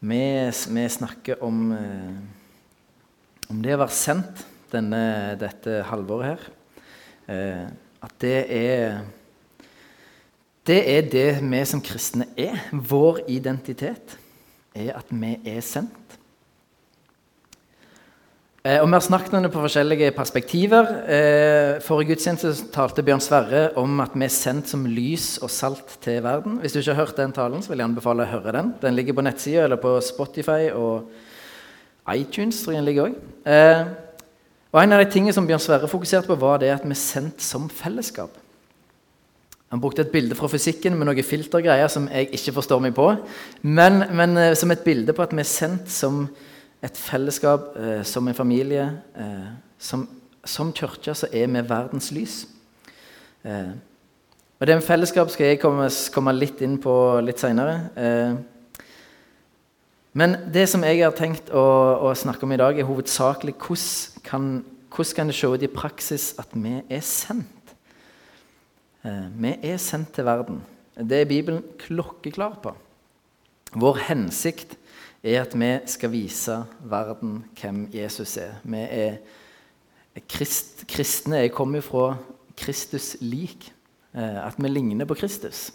Vi, 0.00 0.50
vi 0.68 0.88
snakker 0.88 1.42
om, 1.42 1.72
eh, 1.72 2.16
om 3.48 3.62
det 3.64 3.72
å 3.72 3.80
være 3.80 3.96
sendt 3.96 4.42
denne, 4.68 5.36
dette 5.40 5.78
halvåret 5.88 6.34
her. 6.34 6.42
Eh, 7.32 7.68
at 8.04 8.18
det 8.20 8.40
er 8.52 9.00
Det 10.66 10.82
er 10.82 11.02
det 11.06 11.42
vi 11.46 11.64
som 11.64 11.80
kristne 11.80 12.26
er. 12.36 12.58
Vår 12.72 13.20
identitet 13.28 14.18
er 14.74 14.96
at 14.98 15.06
vi 15.10 15.36
er 15.46 15.60
sendt. 15.62 16.16
Eh, 18.66 18.80
og 18.82 18.88
Vi 18.88 18.96
har 18.96 19.04
snakket 19.04 19.34
om 19.34 19.44
det 19.44 19.52
på 19.52 19.62
forskjellige 19.62 20.10
perspektiver. 20.10 20.88
Eh, 21.06 21.80
forrige 21.84 22.08
gudstjeneste 22.16 22.70
talte 22.74 23.02
Bjørn 23.02 23.20
Sverre 23.22 23.68
om 23.78 24.00
at 24.00 24.10
vi 24.14 24.24
er 24.24 24.32
sendt 24.32 24.66
som 24.68 24.86
lys 24.86 25.38
og 25.38 25.50
salt 25.50 25.98
til 26.02 26.22
verden. 26.24 26.58
Hvis 26.58 26.72
du 26.72 26.80
ikke 26.80 26.94
har 26.94 27.06
hørt 27.06 27.16
den 27.16 27.32
talen, 27.32 27.62
så 27.62 27.70
vil 27.70 27.78
jeg 27.78 27.86
anbefale 27.86 28.24
å 28.24 28.32
høre 28.32 28.52
den. 28.56 28.74
Den 28.82 28.96
ligger 28.96 29.14
på 29.14 29.22
nettsida 29.22 29.64
eller 29.64 29.76
på 29.76 30.00
Spotify 30.00 30.72
og 30.74 31.06
iTunes. 32.12 32.62
tror 32.62 32.72
jeg 32.72 32.82
den 32.82 32.84
ligger 32.84 33.02
også. 33.02 33.14
Eh, 33.46 33.84
og 34.72 34.82
En 34.82 34.92
av 34.92 35.04
de 35.04 35.12
tingene 35.12 35.32
som 35.32 35.46
Bjørn 35.46 35.60
Sverre 35.60 35.88
fokuserte 35.88 36.26
på, 36.26 36.34
var 36.34 36.58
det 36.58 36.70
at 36.70 36.82
vi 36.82 36.90
er 36.90 36.94
sendt 36.94 37.40
som 37.40 37.68
fellesskap. 37.68 38.30
Han 39.70 39.80
brukte 39.80 40.02
et 40.02 40.10
bilde 40.10 40.34
fra 40.34 40.48
fysikken 40.48 40.98
med 40.98 41.06
noen 41.06 41.22
filtergreier 41.22 41.88
som 41.88 42.08
jeg 42.08 42.30
ikke 42.32 42.52
forstår 42.52 42.80
meg 42.80 42.94
på, 42.94 43.14
men, 43.62 44.04
men 44.10 44.36
eh, 44.36 44.54
som 44.54 44.70
et 44.70 44.82
bilde 44.82 45.12
på 45.12 45.22
at 45.22 45.32
vi 45.32 45.38
er 45.38 45.54
sendt 45.54 45.88
som 45.88 46.26
fellesskap 46.26 46.55
et 46.84 46.96
fellesskap, 46.96 47.76
eh, 47.76 48.02
som 48.04 48.28
en 48.28 48.34
familie. 48.34 48.90
Eh, 49.16 49.48
som, 49.78 50.08
som 50.44 50.72
kirke 50.72 51.14
så 51.14 51.28
er 51.32 51.46
vi 51.46 51.68
verdens 51.68 52.10
lys. 52.12 52.46
Eh, 53.44 53.72
og 54.56 54.66
Det 54.66 54.76
med 54.76 54.84
fellesskap 54.84 55.30
skal 55.30 55.46
jeg 55.46 55.60
komme, 55.60 55.88
komme 56.12 56.32
litt 56.32 56.60
inn 56.64 56.78
på 56.80 56.92
litt 57.20 57.40
seinere. 57.40 57.90
Eh, 57.96 58.36
men 60.16 60.38
det 60.52 60.64
som 60.72 60.84
jeg 60.86 61.02
har 61.02 61.12
tenkt 61.12 61.50
å, 61.52 61.66
å 62.08 62.14
snakke 62.16 62.46
om 62.46 62.54
i 62.54 62.60
dag, 62.60 62.78
er 62.78 62.88
hovedsakelig 62.88 63.52
hvordan 63.60 64.22
kan, 64.24 64.46
hvordan 64.88 65.18
kan 65.18 65.28
det 65.28 65.36
se 65.36 65.50
ut 65.52 65.66
i 65.66 65.68
praksis 65.68 66.30
at 66.40 66.56
vi 66.56 66.78
er 66.80 67.04
sendt? 67.04 67.76
Eh, 69.04 69.26
vi 69.36 69.52
er 69.60 69.76
sendt 69.76 70.14
til 70.16 70.24
verden. 70.24 70.62
Det 70.96 71.20
er 71.20 71.28
Bibelen 71.28 71.60
klokkeklar 71.82 72.56
på. 72.64 72.72
Vår 73.76 74.00
hensikt 74.08 74.78
er 75.22 75.42
at 75.42 75.54
vi 75.58 75.70
skal 75.86 76.12
vise 76.12 76.58
verden 76.84 77.44
hvem 77.60 77.86
Jesus 77.92 78.36
er. 78.36 78.58
Vi 78.64 78.82
er 78.90 79.16
krist, 80.28 80.84
kristne. 80.88 81.44
Jeg 81.44 81.52
kommer 81.52 81.80
fra 81.80 82.16
Kristus 82.56 83.16
lik. 83.20 83.72
Eh, 84.16 84.46
at 84.46 84.56
vi 84.58 84.68
ligner 84.68 85.04
på 85.04 85.14
Kristus. 85.14 85.72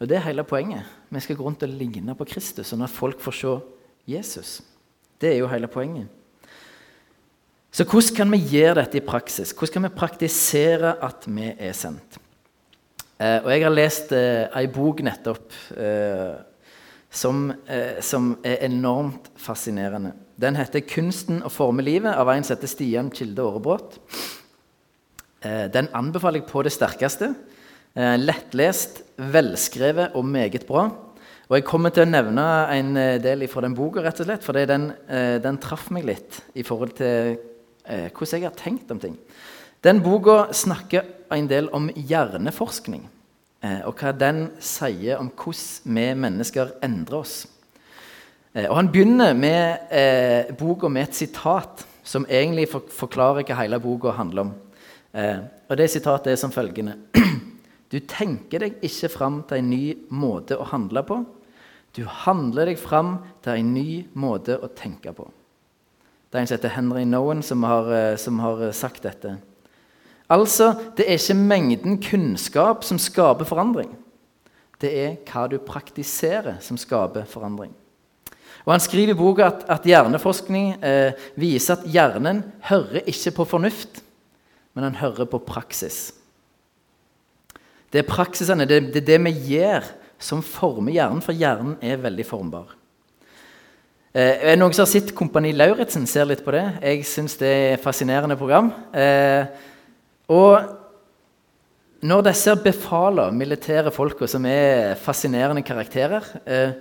Og 0.00 0.08
Det 0.08 0.16
er 0.16 0.26
hele 0.26 0.44
poenget. 0.44 0.82
Vi 1.10 1.20
skal 1.20 1.36
gå 1.36 1.44
rundt 1.44 1.62
og 1.62 1.68
ligne 1.68 2.14
på 2.14 2.24
Kristus, 2.24 2.66
sånn 2.66 2.82
at 2.82 2.90
folk 2.90 3.20
får 3.20 3.32
se 3.38 3.52
Jesus. 4.10 4.62
Det 5.20 5.30
er 5.30 5.38
jo 5.38 5.46
hele 5.46 5.68
poenget. 5.70 6.08
Så 7.72 7.84
hvordan 7.84 8.16
kan 8.16 8.32
vi 8.32 8.40
gjøre 8.50 8.82
dette 8.82 8.98
i 8.98 9.06
praksis? 9.06 9.52
Hvordan 9.52 9.72
kan 9.72 9.86
vi 9.86 9.96
praktisere 9.96 10.96
at 11.00 11.24
vi 11.28 11.52
er 11.54 11.72
sendt? 11.72 12.18
Eh, 13.20 13.38
og 13.44 13.50
Jeg 13.50 13.62
har 13.62 13.70
lest 13.70 14.12
eh, 14.12 14.50
ei 14.58 14.66
bok 14.66 15.00
nettopp 15.06 15.54
eh, 15.76 16.34
som, 17.12 17.52
eh, 17.66 18.00
som, 18.00 18.36
er 18.44 18.64
enormt 18.64 19.30
fascinerende. 19.36 20.12
Den 20.40 20.56
heter 20.56 20.80
'Kunsten 20.80 21.42
å 21.42 21.50
forme 21.50 21.82
livet' 21.82 22.16
av 22.16 22.28
en 22.28 22.42
som 22.42 22.56
heter 22.56 22.68
Stian 22.68 23.10
Kilde 23.10 23.42
Aarebrot. 23.42 23.98
Eh, 25.42 25.68
den 25.68 25.88
anbefaler 25.92 26.40
jeg 26.40 26.48
på 26.48 26.62
det 26.62 26.72
sterkeste. 26.72 27.34
Eh, 27.94 28.16
lettlest, 28.16 29.02
velskrevet 29.18 30.14
og 30.14 30.24
meget 30.24 30.66
bra. 30.66 30.90
Og 31.48 31.58
Jeg 31.58 31.64
kommer 31.64 31.90
til 31.90 32.06
å 32.06 32.08
nevne 32.08 32.42
en 32.72 32.96
eh, 32.96 33.18
del 33.18 33.46
fra 33.46 33.60
den 33.60 33.74
boka, 33.74 34.00
rett 34.00 34.20
og 34.20 34.26
slett, 34.26 34.42
fordi 34.42 34.66
den, 34.70 34.92
eh, 35.06 35.38
den 35.38 35.58
traff 35.58 35.90
meg 35.90 36.06
litt 36.08 36.40
i 36.54 36.62
forhold 36.62 36.94
til 36.96 37.36
eh, 37.84 38.08
hvordan 38.08 38.40
jeg 38.40 38.48
har 38.48 38.56
tenkt 38.56 38.90
om 38.90 38.98
ting. 38.98 39.18
Den 39.84 40.00
boka 40.00 40.46
snakker 40.52 41.04
en 41.30 41.50
del 41.50 41.68
om 41.76 41.90
hjerneforskning. 41.90 43.04
Eh, 43.62 43.80
og 43.86 43.94
hva 44.00 44.10
den 44.18 44.48
sier 44.58 45.20
om 45.22 45.30
hvordan 45.30 45.96
vi 45.96 46.06
mennesker 46.18 46.74
endrer 46.82 47.20
oss. 47.22 47.36
Eh, 48.54 48.66
og 48.66 48.76
Han 48.76 48.90
begynner 48.92 49.34
med 49.38 49.92
eh, 49.94 50.50
boka 50.58 50.88
med 50.88 51.08
et 51.08 51.20
sitat 51.22 51.86
som 52.02 52.26
egentlig 52.26 52.68
for, 52.72 52.88
forklarer 52.90 53.46
hva 53.46 53.60
hele 53.60 53.78
boka 53.80 54.16
handler 54.16 54.48
om. 54.48 54.54
Eh, 55.14 55.38
og 55.68 55.76
Det 55.78 55.90
sitatet 55.90 56.32
er 56.32 56.40
som 56.40 56.52
følgende 56.52 56.98
Du 57.92 57.98
tenker 58.08 58.64
deg 58.64 58.82
ikke 58.82 59.10
fram 59.12 59.42
til 59.44 59.60
en 59.60 59.70
ny 59.70 59.84
måte 60.08 60.56
å 60.56 60.64
handle 60.64 61.02
på. 61.04 61.18
Du 61.92 62.06
handler 62.08 62.70
deg 62.70 62.80
fram 62.80 63.18
til 63.44 63.60
en 63.60 63.72
ny 63.74 63.88
måte 64.16 64.56
å 64.56 64.70
tenke 64.72 65.12
på. 65.12 65.26
Det 66.32 66.38
er 66.38 66.40
en 66.40 66.48
som 66.48 66.56
heter 66.56 66.72
Henry 66.72 67.04
Nowen, 67.04 67.42
som 67.44 67.62
har, 67.68 67.90
eh, 67.92 68.16
som 68.16 68.38
har 68.40 68.70
sagt 68.72 69.04
dette. 69.04 69.36
Altså, 70.30 70.72
det 70.96 71.06
er 71.08 71.18
ikke 71.18 71.38
mengden 71.38 71.98
kunnskap 72.02 72.84
som 72.84 72.98
skaper 72.98 73.48
forandring. 73.48 73.90
Det 74.82 74.90
er 74.90 75.16
hva 75.28 75.46
du 75.50 75.58
praktiserer, 75.62 76.58
som 76.60 76.78
skaper 76.80 77.26
forandring. 77.28 77.72
Og 78.64 78.72
Han 78.72 78.82
skriver 78.82 79.14
i 79.14 79.18
boka 79.18 79.48
at, 79.48 79.64
at 79.70 79.86
hjerneforskning 79.86 80.76
eh, 80.84 81.18
viser 81.38 81.76
at 81.76 81.86
hjernen 81.86 82.44
hører 82.68 83.02
ikke 83.10 83.34
på 83.38 83.46
fornuft, 83.56 84.02
men 84.74 84.86
han 84.86 85.00
hører 85.02 85.26
på 85.28 85.42
praksis. 85.42 86.12
Det 87.92 88.00
er 88.00 88.08
praksisene, 88.08 88.64
det, 88.64 88.94
det 88.94 89.02
er 89.02 89.10
det 89.10 89.18
vi 89.26 89.34
gjør, 89.56 89.90
som 90.22 90.44
former 90.46 90.94
hjernen, 90.94 91.22
for 91.24 91.34
hjernen 91.36 91.74
er 91.82 92.00
veldig 92.00 92.24
formbar. 92.24 92.70
Eh, 94.14 94.52
er 94.52 94.58
noen 94.60 94.74
som 94.76 94.84
har 94.84 94.92
sett 94.92 95.14
Kompani 95.16 95.54
Lauritzen? 95.56 96.06
Ser 96.06 96.28
litt 96.28 96.44
på 96.44 96.54
det. 96.54 96.64
Jeg 96.84 97.04
syns 97.08 97.34
det 97.40 97.48
er 97.48 97.74
et 97.74 97.82
fascinerende 97.82 98.36
program. 98.38 98.70
Eh, 98.94 99.48
og 100.32 100.78
når 102.02 102.24
disse 102.26 102.54
befaler 102.64 103.34
militære 103.36 103.92
folka, 103.94 104.26
som 104.26 104.46
er 104.48 104.96
fascinerende 104.98 105.62
karakterer 105.62 106.26
eh, 106.42 106.72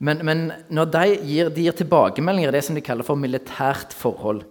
men, 0.00 0.22
men, 0.24 0.46
når 0.72 0.86
de 0.94 1.02
gir, 1.28 1.50
de 1.52 1.66
gir 1.66 1.76
tilbakemeldinger 1.76 2.48
i 2.48 2.54
det 2.56 2.62
som 2.64 2.76
de 2.76 2.84
kaller 2.84 3.04
for 3.04 3.20
militært 3.20 3.92
forhold 3.96 4.46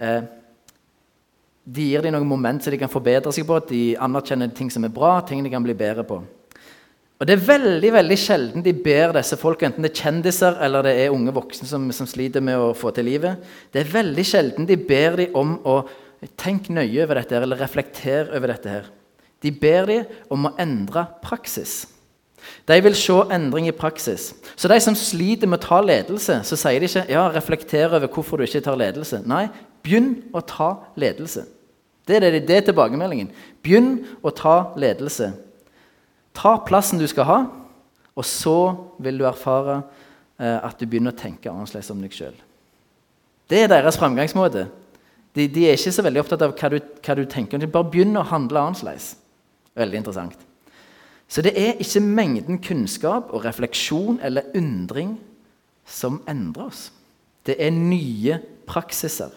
eh, 0.00 0.26
De 1.64 1.86
gir 1.88 2.04
dem 2.04 2.12
noen 2.12 2.28
moment 2.28 2.60
som 2.60 2.72
de 2.72 2.80
kan 2.80 2.92
forbedre 2.92 3.32
seg 3.32 3.46
på, 3.48 3.56
at 3.56 3.72
de 3.72 3.94
anerkjenner 4.00 4.52
ting 4.56 4.68
som 4.72 4.84
er 4.84 4.92
bra, 4.92 5.18
ting 5.24 5.40
de 5.44 5.52
kan 5.52 5.64
bli 5.64 5.76
bedre 5.76 6.04
på. 6.04 6.20
Og 7.20 7.28
Det 7.28 7.34
er 7.36 7.48
veldig 7.48 7.92
veldig 7.92 8.16
sjelden 8.16 8.64
de 8.64 8.72
ber 8.72 9.12
disse 9.16 9.36
folk, 9.40 9.60
enten 9.64 9.84
det 9.84 9.92
er 9.92 10.02
kjendiser 10.02 10.60
eller 10.64 10.84
det 10.88 10.94
er 10.96 11.16
unge 11.16 11.34
voksne 11.36 11.68
som, 11.68 11.88
som 11.92 12.08
sliter 12.08 12.44
med 12.44 12.56
å 12.56 12.70
få 12.76 12.92
til 12.96 13.08
livet. 13.08 13.40
Det 13.72 13.82
er 13.82 13.92
veldig 13.92 14.24
sjelden 14.24 14.68
de 14.68 14.78
ber 14.80 15.20
dem 15.20 15.36
om 15.36 15.58
å 15.68 15.82
Tenk 16.36 16.68
nøye 16.72 17.04
over 17.04 17.16
dette, 17.16 17.36
her, 17.36 17.46
eller 17.46 17.60
reflekter 17.62 18.28
over 18.36 18.52
dette. 18.52 18.68
her. 18.68 18.90
De 19.40 19.52
ber 19.52 19.88
dem 19.88 20.04
om 20.28 20.50
å 20.50 20.54
endre 20.60 21.06
praksis. 21.24 21.86
De 22.68 22.76
vil 22.80 22.96
se 22.96 23.16
endring 23.32 23.68
i 23.68 23.76
praksis. 23.76 24.30
Så 24.56 24.68
de 24.68 24.76
som 24.80 24.96
sliter 24.96 25.48
med 25.48 25.60
å 25.60 25.66
ta 25.66 25.80
ledelse, 25.84 26.40
så 26.44 26.58
sier 26.58 26.80
de 26.80 26.88
ikke 26.88 27.06
ja, 27.12 27.26
reflekter 27.32 27.92
over 27.96 28.08
hvorfor 28.08 28.40
du 28.40 28.46
ikke 28.46 28.62
tar 28.64 28.78
ledelse. 28.80 29.22
Nei, 29.28 29.46
begynn 29.84 30.12
å 30.36 30.42
ta 30.44 30.74
ledelse. 31.00 31.46
Det 32.08 32.16
er, 32.16 32.26
det, 32.26 32.44
det 32.48 32.56
er 32.56 32.66
tilbakemeldingen. 32.68 33.30
Begynn 33.64 33.92
å 34.24 34.32
ta 34.34 34.72
ledelse. 34.80 35.32
Ta 36.36 36.56
plassen 36.66 37.00
du 37.00 37.06
skal 37.10 37.28
ha, 37.28 37.38
og 38.16 38.26
så 38.26 38.58
vil 39.00 39.20
du 39.20 39.26
erfare 39.28 39.80
eh, 40.40 40.58
at 40.58 40.80
du 40.80 40.86
begynner 40.88 41.14
å 41.14 41.20
tenke 41.20 41.52
annerledes 41.52 41.92
om 41.92 42.00
deg 42.02 42.14
sjøl. 42.14 42.36
Det 43.50 43.64
er 43.64 43.72
deres 43.72 43.98
framgangsmåte. 43.98 44.68
De, 45.36 45.46
de, 45.46 45.66
er 45.66 45.78
ikke 45.78 45.92
så 45.94 46.02
veldig 46.02 46.22
opptatt 46.24 46.42
av 46.42 46.54
hva 46.58 46.70
du, 46.72 46.78
hva 47.06 47.16
du 47.18 47.24
tenker. 47.30 47.60
De 47.60 47.70
bare 47.70 47.90
begynner 47.92 48.24
å 48.24 48.30
handle 48.32 48.62
annerledes. 48.70 49.12
Veldig 49.78 50.00
interessant. 50.00 50.46
Så 51.30 51.44
det 51.46 51.52
er 51.54 51.78
ikke 51.78 52.02
mengden 52.02 52.58
kunnskap 52.62 53.30
og 53.30 53.44
refleksjon 53.44 54.18
eller 54.26 54.50
undring 54.58 55.14
som 55.86 56.18
endrer 56.28 56.72
oss. 56.72 56.88
Det 57.46 57.54
er 57.62 57.70
nye 57.74 58.40
praksiser. 58.66 59.30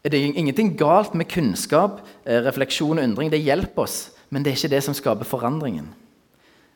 Det 0.00 0.16
er 0.16 0.32
ingenting 0.32 0.72
galt 0.80 1.12
med 1.14 1.28
kunnskap, 1.28 2.00
eh, 2.24 2.40
refleksjon 2.40 2.98
og 2.98 3.04
undring. 3.04 3.30
Det 3.30 3.44
hjelper 3.44 3.82
oss, 3.82 4.10
men 4.30 4.42
det 4.42 4.52
er 4.52 4.56
ikke 4.56 4.76
det 4.76 4.84
som 4.84 4.94
skaper 4.94 5.28
forandringen. 5.28 5.92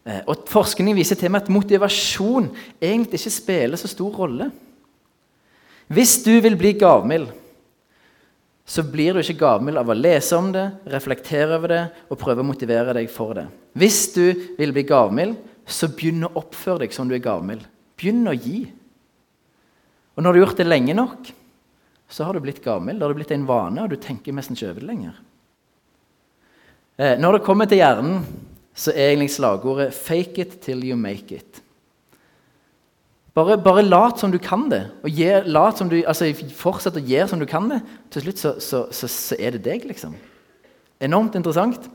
Eh, 0.04 0.20
og 0.28 0.44
Forskning 0.46 0.94
viser 0.96 1.16
til 1.16 1.30
meg 1.30 1.42
at 1.42 1.48
motivasjon 1.48 2.50
egentlig 2.82 3.20
ikke 3.20 3.30
spiller 3.30 3.76
så 3.80 3.88
stor 3.88 4.12
rolle. 4.12 4.50
Hvis 5.92 6.16
du 6.24 6.32
vil 6.40 6.56
bli 6.56 6.72
gavmild, 6.80 7.28
så 8.64 8.82
blir 8.88 9.12
du 9.12 9.20
ikke 9.20 9.42
gavmild 9.42 9.76
av 9.76 9.90
å 9.92 9.96
lese 9.96 10.36
om 10.38 10.48
det, 10.54 10.64
reflektere 10.88 11.58
over 11.58 11.72
det 11.74 11.82
og 12.08 12.20
prøve 12.20 12.40
å 12.40 12.48
motivere 12.48 12.94
deg 12.96 13.10
for 13.12 13.36
det. 13.36 13.44
Hvis 13.76 14.06
du 14.14 14.24
vil 14.56 14.72
bli 14.72 14.86
gavmild, 14.88 15.36
så 15.68 15.90
begynn 15.92 16.24
å 16.28 16.32
oppføre 16.40 16.84
deg 16.84 16.96
som 16.96 17.08
du 17.08 17.14
er 17.16 17.24
gavmild. 17.24 17.64
Begynn 18.00 18.24
å 18.28 18.36
gi. 18.36 18.64
Og 20.14 20.24
når 20.24 20.32
du 20.32 20.38
har 20.38 20.46
gjort 20.46 20.62
det 20.62 20.68
lenge 20.68 20.96
nok, 20.96 21.30
så 22.08 22.24
har 22.24 22.36
du 22.36 22.44
blitt 22.44 22.62
gavmild. 22.64 23.00
Da 23.00 23.06
har 23.06 23.12
du 23.12 23.20
blitt 23.20 23.34
en 23.34 23.46
vane, 23.48 23.84
og 23.84 23.92
du 23.92 24.00
tenker 24.00 24.36
nesten 24.36 24.56
ikke 24.56 24.70
over 24.70 24.84
det 24.84 24.88
lenger. 24.88 25.20
Eh, 26.96 27.16
når 27.18 27.38
det 27.38 27.44
kommer 27.46 27.68
til 27.68 27.80
hjernen, 27.80 28.22
så 28.74 28.92
er 28.94 29.12
egentlig 29.12 29.34
slagordet 29.34 29.92
'fake 29.94 30.38
it 30.40 30.60
till 30.60 30.84
you 30.84 30.96
make 30.96 31.34
it'. 31.34 31.60
Bare, 33.34 33.56
bare 33.58 33.82
lat 33.82 34.20
som 34.22 34.30
du 34.30 34.38
kan 34.38 34.68
det. 34.70 34.84
og 35.02 35.10
lat 35.50 35.78
som 35.78 35.88
du, 35.90 35.96
altså 36.06 36.28
Fortsett 36.54 37.00
å 37.00 37.02
gjøre 37.02 37.28
som 37.32 37.40
du 37.42 37.46
kan 37.50 37.66
det. 37.68 37.80
Til 38.14 38.22
slutt 38.22 38.38
så, 38.38 38.54
så, 38.62 38.84
så, 38.94 39.10
så 39.10 39.38
er 39.38 39.56
det 39.56 39.64
deg, 39.64 39.88
liksom. 39.90 40.14
Enormt 41.02 41.34
interessant. 41.34 41.88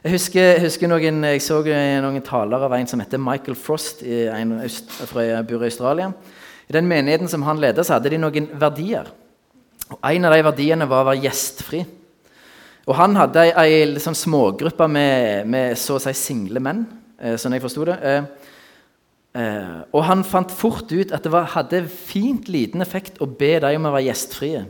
Jeg 0.00 0.14
husker, 0.14 0.62
husker 0.64 0.88
noen, 0.88 1.20
jeg 1.28 1.42
så 1.44 1.58
noen 1.60 2.22
taler 2.24 2.62
av 2.64 2.72
en 2.72 2.88
som 2.88 3.00
heter 3.02 3.20
Michael 3.20 3.58
Frost 3.60 4.00
en, 4.00 4.54
fra 5.10 5.42
bor 5.44 5.60
i 5.60 5.68
Australia. 5.68 6.08
I 6.70 6.72
den 6.72 6.88
menigheten 6.88 7.28
som 7.28 7.44
han 7.44 7.60
ledet, 7.60 7.84
så 7.84 7.98
hadde 7.98 8.14
de 8.14 8.22
noen 8.22 8.48
verdier. 8.56 9.10
Og 9.90 9.98
En 10.06 10.24
av 10.24 10.32
de 10.32 10.46
verdiene 10.46 10.88
var 10.88 11.04
å 11.04 11.10
være 11.10 11.26
gjestfri. 11.26 11.82
Og 12.88 12.96
Han 12.96 13.20
hadde 13.20 13.44
ei, 13.50 13.52
ei 13.84 14.00
sånn 14.00 14.16
smågruppe 14.16 14.88
med, 14.88 15.44
med, 15.44 15.76
så 15.76 15.98
å 15.98 16.00
si 16.00 16.16
single 16.16 16.64
menn, 16.64 16.86
eh, 17.20 17.36
sånn 17.36 17.52
jeg 17.52 17.66
forsto 17.66 17.84
det. 17.90 17.98
Eh, 19.30 19.80
og 19.94 20.02
han 20.08 20.24
fant 20.26 20.50
fort 20.50 20.90
ut 20.90 21.12
at 21.14 21.22
det 21.22 21.30
var, 21.30 21.52
hadde 21.52 21.84
fint 21.86 22.48
liten 22.50 22.82
effekt 22.82 23.20
å 23.22 23.28
be 23.30 23.56
dem 23.62 23.78
om 23.78 23.90
å 23.90 23.94
være 23.94 24.08
gjestfrie. 24.08 24.64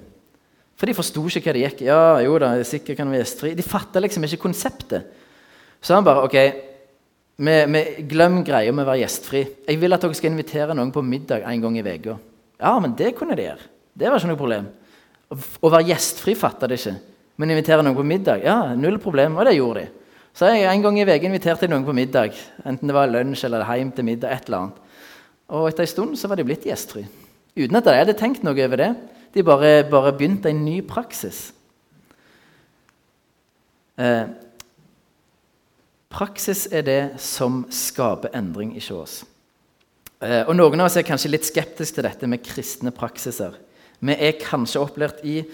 For 0.81 0.89
de 0.89 0.97
forsto 0.97 1.23
ikke 1.29 1.43
hva 1.45 1.55
det 1.57 1.62
gikk 1.67 1.81
Ja, 1.85 2.03
jo 2.25 2.39
da, 2.41 2.55
sikkert 2.65 2.99
kan 3.01 3.12
være 3.12 3.23
gjestfri. 3.23 3.55
De 3.57 3.65
fatta 3.65 4.01
liksom 4.01 4.25
ikke 4.25 4.41
konseptet. 4.47 5.09
Så 5.81 5.97
han 5.97 6.05
bare 6.05 6.25
OK, 6.25 6.37
vi, 7.41 7.55
vi, 7.73 7.83
glem 8.09 8.41
greia 8.45 8.73
med 8.73 8.85
å 8.85 8.91
være 8.91 9.03
gjestfri. 9.03 9.45
Jeg 9.69 9.81
vil 9.81 9.97
at 9.97 10.05
dere 10.05 10.17
skal 10.17 10.33
invitere 10.33 10.77
noen 10.77 10.93
på 10.93 11.05
middag 11.05 11.47
en 11.49 11.65
gang 11.65 11.79
i 11.81 11.85
uka. 11.85 12.19
Ja, 12.61 12.75
men 12.81 12.97
det 12.97 13.15
kunne 13.17 13.37
de 13.37 13.47
gjøre. 13.49 13.69
Det 13.97 14.09
var 14.09 14.21
ikke 14.21 14.33
noe 14.33 14.41
problem. 14.41 14.69
Å 15.31 15.73
være 15.73 15.89
gjestfri 15.89 16.35
fatta 16.37 16.69
de 16.69 16.77
ikke. 16.77 16.99
Men 17.41 17.55
invitere 17.55 17.85
noen 17.85 17.97
på 17.97 18.05
middag, 18.05 18.45
ja, 18.45 18.75
null 18.77 18.99
problem. 19.01 19.39
Og 19.41 19.49
det 19.49 19.57
gjorde 19.57 19.85
de. 19.87 20.00
Så 20.40 20.48
jeg 20.48 20.72
en 20.72 20.81
gang 20.81 20.96
i 20.96 21.02
uka 21.04 21.28
inviterte 21.28 21.69
noen 21.69 21.82
på 21.84 21.92
middag. 21.92 22.32
Enten 22.64 22.88
det 22.88 22.94
var 22.96 23.10
lunsj 23.12 23.42
eller 23.44 23.60
hjem 23.60 23.90
til 23.92 24.06
middag. 24.08 24.31
et 24.32 24.46
eller 24.46 24.56
annet. 24.56 24.76
Og 25.52 25.66
etter 25.69 25.84
en 25.84 25.87
stund 25.87 26.16
så 26.16 26.28
var 26.28 26.37
de 26.37 26.46
blitt 26.48 26.64
gjestfri. 26.64 27.02
Uten 27.58 27.76
at 27.76 27.84
jeg 27.84 28.00
hadde 28.00 28.14
tenkt 28.16 28.42
noe 28.42 28.56
over 28.56 28.76
det. 28.81 28.96
De 29.34 29.42
bare, 29.44 29.84
bare 29.84 30.12
begynte 30.16 30.48
en 30.48 30.64
ny 30.64 30.81
praksis. 30.81 31.52
Eh, 33.98 34.32
praksis 36.08 36.66
er 36.72 36.88
det 36.88 37.20
som 37.20 37.66
skaper 37.69 38.32
endring 38.32 38.72
i 38.78 38.92
oss. 38.96 39.26
Eh, 40.22 40.48
og 40.48 40.56
Noen 40.56 40.81
av 40.81 40.88
oss 40.88 40.96
er 40.96 41.04
kanskje 41.04 41.34
litt 41.34 41.44
skeptiske 41.44 42.00
til 42.00 42.08
dette 42.08 42.26
med 42.26 42.40
kristne 42.40 42.90
praksiser. 42.90 43.60
Vi 44.00 44.16
er 44.16 44.40
kanskje 44.40 44.81
opplært 44.81 45.20
i 45.20 45.44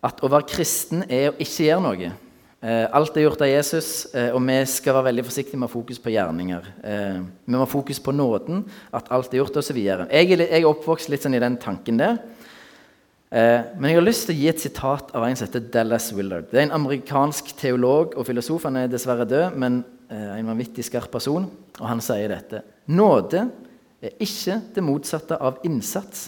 at 0.00 0.24
å 0.24 0.32
være 0.32 0.48
kristen 0.48 1.04
er 1.10 1.28
å 1.28 1.36
ikke 1.36 1.68
gjøre 1.68 1.84
noe. 1.84 2.16
Eh, 2.60 2.84
alt 2.92 3.14
er 3.16 3.24
gjort 3.24 3.40
av 3.40 3.48
Jesus, 3.48 4.04
eh, 4.12 4.34
og 4.36 4.42
vi 4.44 4.58
skal 4.68 4.98
være 4.98 5.06
veldig 5.06 5.22
forsiktige 5.24 5.56
med 5.56 5.70
å 5.70 5.72
fokus 5.72 5.96
på 5.98 6.10
gjerninger. 6.12 6.66
Eh, 6.84 7.22
vi 7.46 7.54
må 7.54 7.62
ha 7.62 7.68
fokus 7.68 7.98
på 8.04 8.12
nåden, 8.12 8.66
at 8.92 9.08
alt 9.08 9.32
er 9.32 9.40
gjort, 9.40 9.56
osv. 9.56 9.78
Jeg, 9.80 10.40
er 10.44 10.66
oppvokst 10.68 11.08
litt 11.08 11.24
sånn 11.24 11.38
i 11.38 11.40
den 11.40 11.56
tanken 11.56 11.96
der. 11.96 12.20
Men 13.30 13.86
jeg 13.86 13.94
har 13.94 14.02
lyst 14.02 14.26
til 14.26 14.34
å 14.34 14.40
gi 14.40 14.48
et 14.50 14.58
sitat 14.58 15.12
av 15.14 15.22
en 15.22 15.36
som 15.38 15.46
heter 15.46 15.62
Dallas 15.70 16.08
Willard. 16.12 16.48
Det 16.50 16.58
er 16.58 16.64
en 16.64 16.74
amerikansk 16.80 17.52
teolog 17.54 18.16
og 18.18 18.26
filosof. 18.26 18.64
Han 18.66 18.80
er 18.80 18.88
dessverre 18.90 19.22
død, 19.22 19.54
men 19.54 19.84
en 20.10 20.50
vanvittig 20.50 20.82
skarp 20.82 21.12
person. 21.14 21.46
Og 21.78 21.86
han 21.86 22.02
sier 22.02 22.26
dette. 22.34 22.64
Nåde 22.90 23.44
er 24.02 24.18
ikke 24.18 24.58
det 24.74 24.82
motsatte 24.82 25.38
av 25.38 25.62
innsats. 25.62 26.26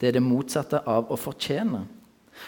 Det 0.00 0.08
er 0.08 0.16
det 0.16 0.24
motsatte 0.24 0.80
av 0.88 1.12
å 1.12 1.20
fortjene. 1.20 1.84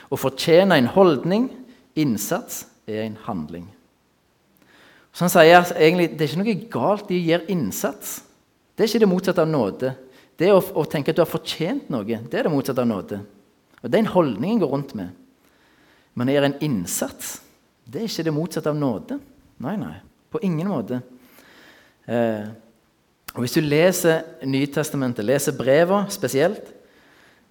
Å 0.09 0.17
fortjene 0.17 0.81
en 0.81 0.89
holdning, 0.97 1.51
innsats, 1.93 2.63
er 2.87 3.05
en 3.05 3.19
handling. 3.27 3.69
Så 5.13 5.27
han 5.27 5.33
sier 5.33 5.59
at 5.61 5.75
egentlig, 5.77 6.11
Det 6.11 6.25
er 6.25 6.31
ikke 6.31 6.43
noe 6.43 6.69
galt 6.73 7.11
i 7.13 7.21
å 7.21 7.27
gjøre 7.31 7.51
innsats. 7.53 8.23
Det 8.75 8.85
er 8.85 8.89
ikke 8.89 9.05
det 9.05 9.13
motsatte 9.13 9.45
av 9.45 9.51
nåde. 9.51 9.95
Det 10.39 10.49
å, 10.53 10.59
å 10.59 10.85
tenke 10.89 11.13
at 11.13 11.19
du 11.19 11.23
har 11.23 11.31
fortjent 11.31 11.91
noe, 11.93 12.05
det 12.05 12.39
er 12.39 12.49
det 12.49 12.53
motsatte 12.53 12.83
av 12.83 12.89
nåde. 12.89 13.21
Og 13.83 13.91
Det 13.91 13.99
er 13.99 14.05
en 14.07 14.15
holdning 14.15 14.55
en 14.55 14.63
går 14.63 14.73
rundt 14.73 14.95
med. 14.99 15.13
Men 16.15 16.29
å 16.29 16.35
gjøre 16.35 16.51
en 16.53 16.63
innsats, 16.65 17.41
det 17.85 18.01
er 18.01 18.09
ikke 18.09 18.27
det 18.27 18.35
motsatte 18.35 18.73
av 18.73 18.79
nåde. 18.79 19.19
Nei, 19.63 19.77
nei. 19.81 19.97
På 20.33 20.41
ingen 20.45 20.71
måte. 20.73 21.03
Eh, 22.09 22.49
og 23.33 23.45
Hvis 23.45 23.57
du 23.57 23.63
leser 23.65 24.25
Nytestamentet, 24.45 25.25
leser 25.25 25.57
brevene 25.57 26.11
spesielt, 26.13 26.73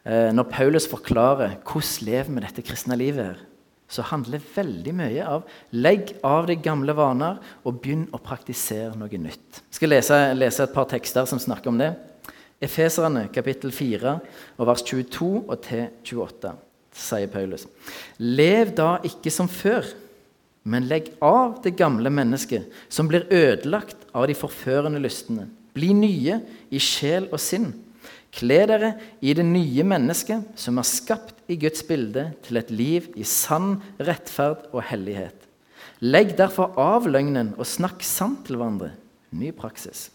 eh, 0.06 0.30
når 0.34 0.50
Paulus 0.50 0.88
forklarer 0.90 1.58
hvordan 1.62 2.06
lever 2.10 2.34
vi 2.34 2.44
dette 2.46 2.66
kristne 2.66 2.98
livet, 2.98 3.32
her, 3.32 3.51
så 3.92 4.06
handler 4.08 4.44
veldig 4.56 4.94
mye 4.96 5.26
av 5.28 5.44
legg 5.76 6.14
av 6.24 6.48
de 6.48 6.56
gamle 6.64 6.96
vaner 6.96 7.42
og 7.68 7.82
begynn 7.84 8.06
å 8.16 8.22
praktisere 8.24 8.96
noe 8.96 9.20
nytt. 9.20 9.62
Jeg 9.68 9.80
skal 9.80 9.92
lese, 9.92 10.20
lese 10.38 10.64
et 10.64 10.76
par 10.76 10.88
tekster 10.92 11.28
som 11.28 11.42
snakker 11.42 11.74
om 11.74 11.82
det. 11.82 11.92
Efeserne 12.62 13.26
kapittel 13.34 13.74
4 13.74 14.14
og 14.58 14.70
vers 14.70 14.86
22 14.86 15.32
og 15.42 15.56
til 15.66 15.90
28, 16.08 16.54
sier 17.04 17.32
Paulus. 17.34 17.66
Lev 18.22 18.76
da 18.78 18.94
ikke 19.08 19.34
som 19.34 19.50
før, 19.52 19.88
men 20.64 20.86
legg 20.88 21.10
av 21.26 21.58
det 21.66 21.74
gamle 21.76 22.12
mennesket, 22.14 22.70
som 22.88 23.10
blir 23.10 23.26
ødelagt 23.34 24.06
av 24.14 24.30
de 24.30 24.38
forførende 24.38 25.02
lystene. 25.02 25.48
Bli 25.74 25.92
nye 25.98 26.38
i 26.70 26.80
sjel 26.80 27.28
og 27.32 27.42
sinn. 27.42 27.72
Kle 28.32 28.62
dere 28.70 28.94
i 29.20 29.34
det 29.36 29.44
nye 29.44 29.84
mennesket, 29.84 30.54
som 30.56 30.78
er 30.80 30.88
skapt 30.88 31.41
i 31.52 31.58
Guds 31.60 31.84
bilde, 31.88 32.30
til 32.46 32.60
et 32.62 32.72
liv 32.72 33.10
i 33.20 33.26
sann 33.28 33.76
rettferd 34.00 34.70
og 34.72 34.86
hellighet. 34.88 35.36
Legg 36.02 36.34
derfor 36.38 36.74
av 36.80 37.06
løgnen 37.10 37.54
og 37.58 37.68
snakk 37.68 38.02
sant 38.06 38.46
til 38.48 38.58
hverandre. 38.58 38.94
Ny 39.36 39.52
praksis. 39.56 40.10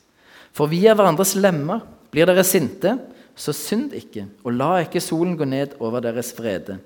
For 0.56 0.70
vi 0.70 0.82
er 0.88 0.96
hverandres 0.96 1.36
lemmer. 1.38 1.84
Blir 2.10 2.28
dere 2.28 2.44
sinte, 2.46 2.94
så 3.36 3.52
synd 3.52 3.92
ikke, 3.96 4.24
og 4.46 4.54
la 4.56 4.70
ikke 4.80 5.02
solen 5.04 5.36
gå 5.36 5.44
ned 5.48 5.76
over 5.84 6.00
deres 6.04 6.32
vrede. 6.38 6.78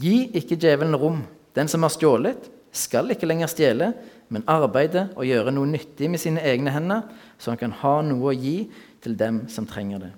Gi 0.00 0.30
ikke 0.38 0.56
djevelen 0.56 0.96
rom. 0.96 1.20
Den 1.52 1.68
som 1.68 1.84
har 1.84 1.92
stjålet, 1.92 2.48
skal 2.72 3.12
ikke 3.12 3.28
lenger 3.28 3.50
stjele, 3.52 3.90
men 4.32 4.46
arbeide 4.48 5.10
og 5.12 5.28
gjøre 5.28 5.52
noe 5.52 5.68
nyttig 5.68 6.08
med 6.08 6.22
sine 6.22 6.40
egne 6.48 6.72
hender, 6.72 7.04
så 7.36 7.52
han 7.52 7.60
kan 7.60 7.74
ha 7.82 7.98
noe 8.06 8.32
å 8.32 8.36
gi 8.36 8.70
til 9.04 9.18
dem 9.20 9.42
som 9.52 9.68
trenger 9.68 10.06
det. 10.06 10.12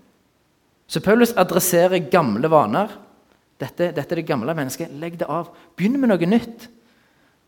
Så 0.86 1.02
Paulus 1.02 1.32
adresserer 1.40 2.06
gamle 2.12 2.46
vaner. 2.52 2.92
Dette, 3.64 3.90
dette 3.96 4.14
er 4.14 4.20
det 4.20 4.28
gamle 4.28 4.55
mennesket. 4.56 4.93
Legg 5.00 5.19
det 5.20 5.28
av. 5.31 5.50
Begynn 5.78 5.96
med 6.00 6.12
noe 6.12 6.28
nytt. 6.28 6.69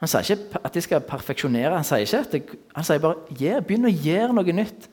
Han 0.03 0.11
sier 0.11 0.37
ikke 0.37 0.61
at 0.65 0.75
de 0.77 0.83
skal 0.85 1.05
perfeksjonere. 1.05 1.77
Han 1.77 1.87
sier, 1.87 2.05
ikke 2.05 2.25
at 2.25 2.35
det, 2.35 2.43
han 2.77 2.87
sier 2.87 3.03
bare 3.03 3.39
yeah, 3.39 3.63
begynn 3.65 3.89
å 3.89 3.93
gjøre 3.93 4.35
noe 4.37 4.57
nytt. 4.57 4.89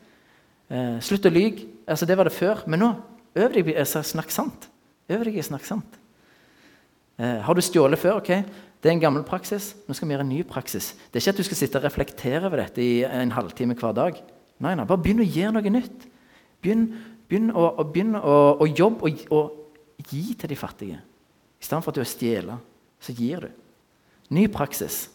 Eh, 0.71 0.99
slutt 1.03 1.27
å 1.27 1.33
lyge. 1.33 1.67
Altså, 1.87 2.07
det 2.07 2.17
var 2.19 2.29
det 2.29 2.35
før. 2.35 2.63
Men 2.71 2.83
nå 2.83 2.91
øv 3.35 3.55
deg 3.55 3.67
på 3.67 3.75
å 3.83 4.05
snakke 4.13 4.35
sant. 4.35 4.69
Øv 5.11 5.25
deg 5.27 5.37
i 5.37 5.43
å 5.43 5.49
snakke 5.49 5.67
sant. 5.67 5.99
Eh, 7.19 7.39
har 7.45 7.55
du 7.55 7.61
stjålet 7.61 7.99
før? 7.99 8.21
ok, 8.21 8.31
Det 8.83 8.89
er 8.89 8.95
en 8.97 8.99
gammel 8.99 9.23
praksis. 9.23 9.75
Nå 9.87 9.95
skal 9.95 10.07
vi 10.07 10.15
gjøre 10.15 10.25
en 10.25 10.33
ny 10.33 10.43
praksis. 10.43 10.93
Det 11.11 11.19
er 11.19 11.23
ikke 11.23 11.35
at 11.35 11.37
du 11.37 11.47
skal 11.47 11.57
sitte 11.57 11.79
og 11.79 11.85
reflektere 11.85 12.45
over 12.45 12.59
dette 12.59 12.83
i 12.83 13.03
en 13.03 13.31
halvtime 13.31 13.75
hver 13.79 13.93
dag. 13.95 14.17
Nei, 14.59 14.75
nei, 14.75 14.85
Bare 14.85 14.99
begynn 14.99 15.23
å 15.23 15.27
gjøre 15.27 15.53
noe 15.55 15.71
nytt. 15.71 16.07
Begynn, 16.63 16.89
begynn, 17.29 17.51
å, 17.51 17.69
å, 17.79 17.85
å, 17.87 18.35
å, 18.59 18.67
jobbe 18.67 19.07
og, 19.07 19.23
og 19.31 20.07
gi 20.11 20.33
til 20.35 20.51
de 20.51 20.57
fattige. 20.59 20.99
I 21.63 21.65
stedet 21.65 21.85
for 21.85 21.95
at 21.95 21.99
du 22.01 22.03
stjeler, 22.03 22.63
så 22.99 23.13
gir 23.15 23.45
du. 23.45 23.51
Ny 24.35 24.49
praksis. 24.51 25.05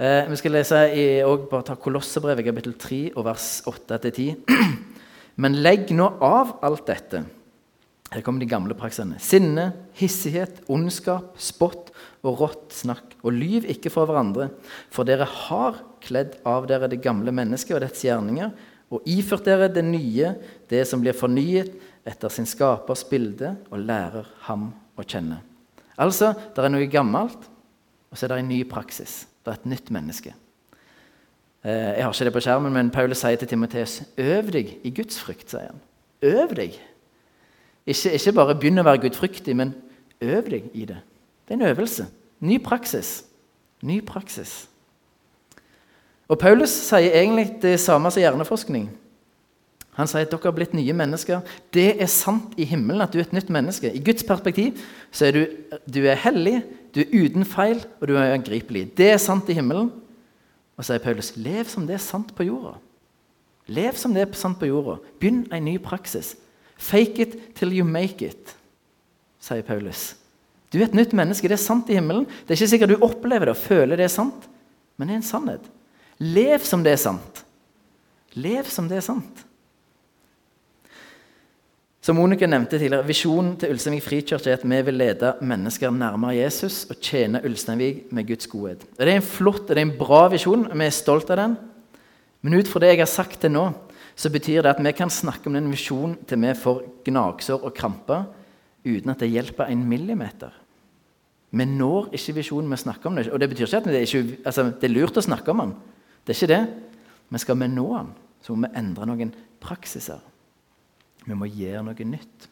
Eh, 0.00 0.24
vi 0.30 0.36
skal 0.40 0.54
lese 0.56 0.78
i, 0.96 1.02
og 1.20 1.50
bare 1.50 1.66
ta 1.68 1.74
Kolossebrevet 1.76 2.46
kapittel 2.46 2.72
3 2.80 3.00
og 3.12 3.26
vers 3.26 3.48
8-10. 3.68 4.38
Men 5.42 5.58
legg 5.60 5.92
nå 5.92 6.06
av 6.24 6.54
alt 6.64 6.86
dette. 6.88 7.20
Her 8.08 8.24
kommer 8.24 8.40
de 8.40 8.48
gamle 8.48 8.76
praksene. 8.78 9.18
Sinne, 9.20 9.66
hissighet, 10.00 10.62
ondskap, 10.72 11.34
spott 11.36 11.92
og 12.24 12.40
rått 12.40 12.78
snakk. 12.78 13.18
Og 13.20 13.36
lyv 13.36 13.68
ikke 13.74 13.92
for 13.92 14.08
hverandre, 14.08 14.48
for 14.88 15.04
dere 15.04 15.28
har 15.28 15.82
kledd 16.06 16.38
av 16.48 16.70
dere 16.70 16.88
det 16.88 17.02
gamle 17.04 17.36
mennesket 17.36 17.76
og 17.76 17.84
dets 17.84 18.06
gjerninger, 18.06 18.56
og 18.88 19.04
iført 19.12 19.44
dere 19.44 19.68
det 19.68 19.84
nye, 19.84 20.32
det 20.72 20.86
som 20.88 21.04
blir 21.04 21.16
fornyet 21.18 21.76
etter 22.08 22.32
sin 22.32 22.48
skapers 22.48 23.04
bilde, 23.10 23.58
og 23.68 23.84
lærer 23.84 24.32
ham 24.48 24.70
å 24.96 25.04
kjenne. 25.04 25.40
Altså, 25.96 26.32
det 26.54 26.64
er 26.64 26.72
noe 26.72 26.88
gammelt, 26.92 27.46
og 28.10 28.18
så 28.18 28.26
er 28.26 28.34
det 28.34 28.42
en 28.42 28.50
ny 28.50 28.60
praksis. 28.68 29.24
Det 29.44 29.52
er 29.52 29.60
et 29.60 29.70
nytt 29.70 29.92
menneske. 29.94 30.34
Eh, 31.64 31.96
jeg 31.96 32.04
har 32.04 32.12
ikke 32.12 32.28
det 32.28 32.34
på 32.36 32.44
skjermen, 32.44 32.72
men 32.72 32.92
Paulus 32.94 33.22
sier 33.22 33.38
til 33.40 33.48
Timoteus 33.48 34.00
øv 34.18 34.52
deg 34.54 34.76
i 34.84 34.92
Guds 34.94 35.18
frykt. 35.22 35.50
sier 35.50 35.72
han. 35.72 35.82
Øv 36.22 36.54
deg. 36.56 36.78
Ikke, 37.86 38.12
ikke 38.12 38.32
bare 38.32 38.54
begynn 38.54 38.82
å 38.82 38.86
være 38.86 39.04
gudfryktig, 39.06 39.56
men 39.56 39.74
øv 40.20 40.50
deg 40.50 40.70
i 40.74 40.86
det. 40.88 41.00
Det 41.46 41.54
er 41.54 41.60
en 41.60 41.70
øvelse. 41.70 42.06
Ny 42.40 42.58
praksis. 42.62 43.24
Ny 43.82 44.00
praksis. 44.06 44.68
Og 46.28 46.38
Paulus 46.38 46.70
sier 46.70 47.14
egentlig 47.14 47.60
det 47.62 47.78
samme 47.80 48.10
som 48.10 48.20
hjerneforskning. 48.20 48.88
Han 49.96 50.08
sier 50.10 50.26
at 50.26 50.32
dere 50.32 50.44
har 50.44 50.56
blitt 50.56 50.74
nye 50.76 50.94
mennesker. 50.96 51.44
Det 51.72 51.94
er 51.94 52.08
sant 52.12 52.56
i 52.60 52.66
himmelen 52.68 53.00
at 53.04 53.14
du 53.14 53.20
er 53.20 53.24
et 53.24 53.36
nytt 53.36 53.52
menneske. 53.52 53.88
I 53.88 54.02
Guds 54.04 54.26
perspektiv 54.28 54.82
så 55.08 55.30
er 55.30 55.36
du, 55.36 55.44
du 55.88 56.02
er 56.04 56.20
hellig, 56.20 56.58
du 56.92 57.00
er 57.00 57.14
uten 57.14 57.46
feil, 57.48 57.80
og 58.00 58.10
du 58.10 58.16
er 58.16 58.34
angripelig. 58.34 58.90
Det 58.96 59.08
er 59.14 59.22
sant 59.22 59.48
i 59.48 59.56
himmelen. 59.56 59.88
Og 60.76 60.84
så 60.84 60.92
sier 60.92 61.04
Paulus 61.04 61.32
lev 61.40 61.64
som 61.72 61.86
det 61.88 61.96
er 61.96 62.04
sant 62.04 62.34
på 62.36 62.44
jorda. 62.44 62.74
Lev 63.72 63.96
som 63.98 64.12
det 64.14 64.26
er 64.26 64.36
sant 64.38 64.60
på 64.60 64.68
jorda. 64.68 64.98
Begynn 65.20 65.46
en 65.48 65.64
ny 65.64 65.78
praksis. 65.82 66.34
Fake 66.76 67.24
it 67.24 67.38
till 67.56 67.72
you 67.72 67.86
make 67.88 68.20
it, 68.20 68.52
sier 69.40 69.64
Paulus. 69.64 70.10
Du 70.68 70.76
er 70.82 70.90
et 70.90 70.98
nytt 70.98 71.16
menneske. 71.16 71.48
Det 71.48 71.56
er 71.56 71.62
sant 71.62 71.88
i 71.88 71.96
himmelen. 71.96 72.26
Det 72.44 72.52
er 72.52 72.60
ikke 72.60 72.72
sikkert 72.74 72.92
du 72.92 73.06
opplever 73.06 73.48
det 73.48 73.56
og 73.56 73.64
føler 73.64 73.96
det 73.96 74.10
er 74.10 74.12
sant, 74.12 74.44
men 74.96 75.08
det 75.08 75.16
er 75.16 75.22
en 75.22 75.28
sannhet. 75.30 75.72
Lev 76.20 76.64
som 76.68 76.84
det 76.84 76.92
er 76.92 77.00
sant. 77.00 77.42
Lev 78.36 78.68
som 78.68 78.90
det 78.90 79.00
er 79.00 79.06
sant. 79.08 79.45
Som 82.06 82.20
Monica 82.20 82.46
nevnte 82.46 82.78
tidligere, 82.78 83.02
Visjonen 83.02 83.56
til 83.58 83.72
Ulsteinvik 83.74 84.04
frikirke 84.04 84.52
er 84.52 84.60
at 84.60 84.62
vi 84.62 84.76
vil 84.86 84.94
lede 84.94 85.32
mennesker 85.42 85.90
nærmere 85.90 86.36
Jesus 86.36 86.84
og 86.86 87.00
tjene 87.02 87.40
Ulsteinvik 87.42 88.12
med 88.14 88.28
Guds 88.28 88.46
godhet. 88.46 88.84
Det 88.94 89.08
er 89.08 89.16
en 89.16 89.24
flott 89.26 89.72
er 89.74 89.80
en 89.80 89.90
bra 89.98 90.20
visjon, 90.30 90.68
vi 90.70 90.86
er 90.86 90.94
stolt 90.94 91.32
av 91.34 91.40
den. 91.40 91.56
Men 92.46 92.60
ut 92.60 92.70
fra 92.70 92.84
det 92.84 92.92
jeg 92.92 93.00
har 93.00 93.10
sagt 93.10 93.40
til 93.42 93.50
nå, 93.50 93.64
så 94.14 94.30
betyr 94.30 94.62
det 94.62 94.76
at 94.76 94.84
vi 94.86 94.92
kan 94.94 95.10
snakke 95.10 95.50
om 95.50 95.58
den 95.58 95.66
visjonen 95.72 96.14
til 96.30 96.38
vi 96.44 96.52
får 96.60 96.78
gnagsår 97.08 97.66
og 97.66 97.74
kramper 97.74 98.30
uten 98.86 99.10
at 99.10 99.26
det 99.26 99.32
hjelper 99.32 99.66
en 99.66 99.82
millimeter. 99.90 100.54
Vi 101.50 101.66
når 101.66 102.14
ikke 102.14 102.36
visjonen 102.38 102.70
vi 102.70 102.80
snakker 102.84 103.10
om. 103.10 103.18
det. 103.18 103.32
Og 103.32 103.42
det 103.42 103.50
betyr 103.50 103.66
ikke 103.66 103.82
at 103.82 103.90
det 103.90 103.98
er, 103.98 104.06
ikke, 104.06 104.38
altså, 104.46 104.68
det 104.70 104.86
er 104.86 104.94
lurt 104.94 105.18
å 105.18 105.26
snakke 105.26 105.50
om 105.50 105.64
den. 105.64 105.74
Det 106.22 106.36
er 106.36 106.38
ikke 106.38 106.54
det. 106.54 106.62
Men 107.34 107.42
skal 107.42 107.58
vi 107.58 107.72
nå 107.74 107.90
den, 107.96 108.16
så 108.46 108.54
må 108.54 108.68
vi 108.68 108.78
endre 108.78 109.10
noen 109.10 109.34
praksiser. 109.58 110.22
Vi 111.26 111.34
må 111.34 111.48
gjøre 111.50 111.82
noe 111.86 112.06
nytt. 112.06 112.46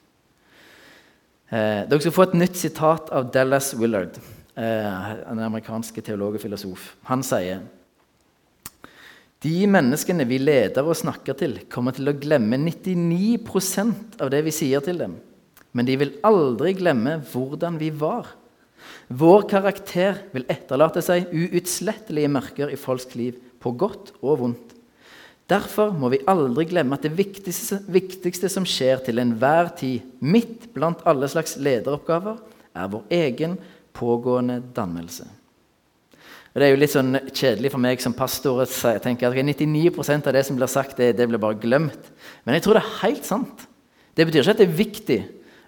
Eh, 1.55 1.85
dere 1.87 2.01
skal 2.03 2.15
få 2.15 2.27
et 2.27 2.37
nytt 2.41 2.59
sitat 2.59 3.13
av 3.15 3.31
Dallas 3.31 3.75
Willard, 3.79 4.19
eh, 4.57 5.11
en 5.31 5.39
amerikansk 5.39 6.03
teolog 6.03 6.35
og 6.35 6.43
filosof. 6.43 6.95
Han 7.05 7.23
sier 7.23 7.63
de 9.45 9.67
menneskene 9.69 10.25
vi 10.25 10.39
leder 10.41 10.87
og 10.89 10.97
snakker 10.97 11.37
til, 11.37 11.59
kommer 11.69 11.93
til 11.93 12.09
å 12.09 12.17
glemme 12.17 12.57
99% 12.57 14.17
av 14.25 14.31
det 14.33 14.41
vi 14.47 14.55
sier 14.57 14.81
til 14.81 14.99
dem. 15.03 15.19
Men 15.77 15.85
de 15.85 15.99
vil 16.01 16.15
aldri 16.25 16.73
glemme 16.79 17.19
hvordan 17.33 17.77
vi 17.79 17.91
var. 17.91 18.31
Vår 19.13 19.45
karakter 19.51 20.23
vil 20.33 20.47
etterlate 20.49 21.03
seg 21.05 21.29
uutslettelige 21.29 22.31
merker 22.33 22.73
i 22.73 22.79
folks 22.81 23.13
liv, 23.19 23.37
på 23.61 23.73
godt 23.77 24.15
og 24.23 24.41
vondt. 24.41 24.74
Derfor 25.51 25.93
må 25.93 26.09
vi 26.13 26.23
aldri 26.31 26.65
glemme 26.71 26.97
at 26.97 27.05
det 27.05 27.13
viktigste, 27.19 27.83
viktigste 27.93 28.49
som 28.49 28.65
skjer 28.69 29.03
til 29.05 29.21
enhver 29.21 29.69
tid, 29.77 30.07
midt 30.25 30.71
blant 30.73 31.05
alle 31.09 31.29
slags 31.29 31.59
lederoppgaver, 31.61 32.39
er 32.75 32.91
vår 32.91 33.05
egen 33.13 33.59
pågående 33.95 34.63
dannelse. 34.75 35.27
Det 36.55 36.63
er 36.63 36.71
jo 36.71 36.79
litt 36.79 36.95
sånn 36.95 37.17
kjedelig 37.35 37.73
for 37.75 37.83
meg 37.83 38.03
som 38.03 38.15
pastor 38.15 38.63
å 38.63 38.67
tenke 39.03 39.27
at 39.27 39.35
99% 39.35 40.29
av 40.31 40.37
det 40.37 40.45
som 40.47 40.57
blir 40.59 40.71
sagt, 40.71 40.97
det, 40.97 41.13
det, 41.19 41.27
blir 41.29 41.43
bare 41.43 41.59
glemt. 41.59 42.13
Men 42.47 42.57
jeg 42.57 42.65
tror 42.65 42.79
det 42.79 42.85
er 42.85 42.99
helt 43.03 43.27
sant. 43.27 43.65
Det 44.15 44.25
betyr 44.29 44.45
ikke 44.45 44.55
at 44.55 44.63
det 44.63 44.69
er 44.69 44.79
viktig 44.79 45.19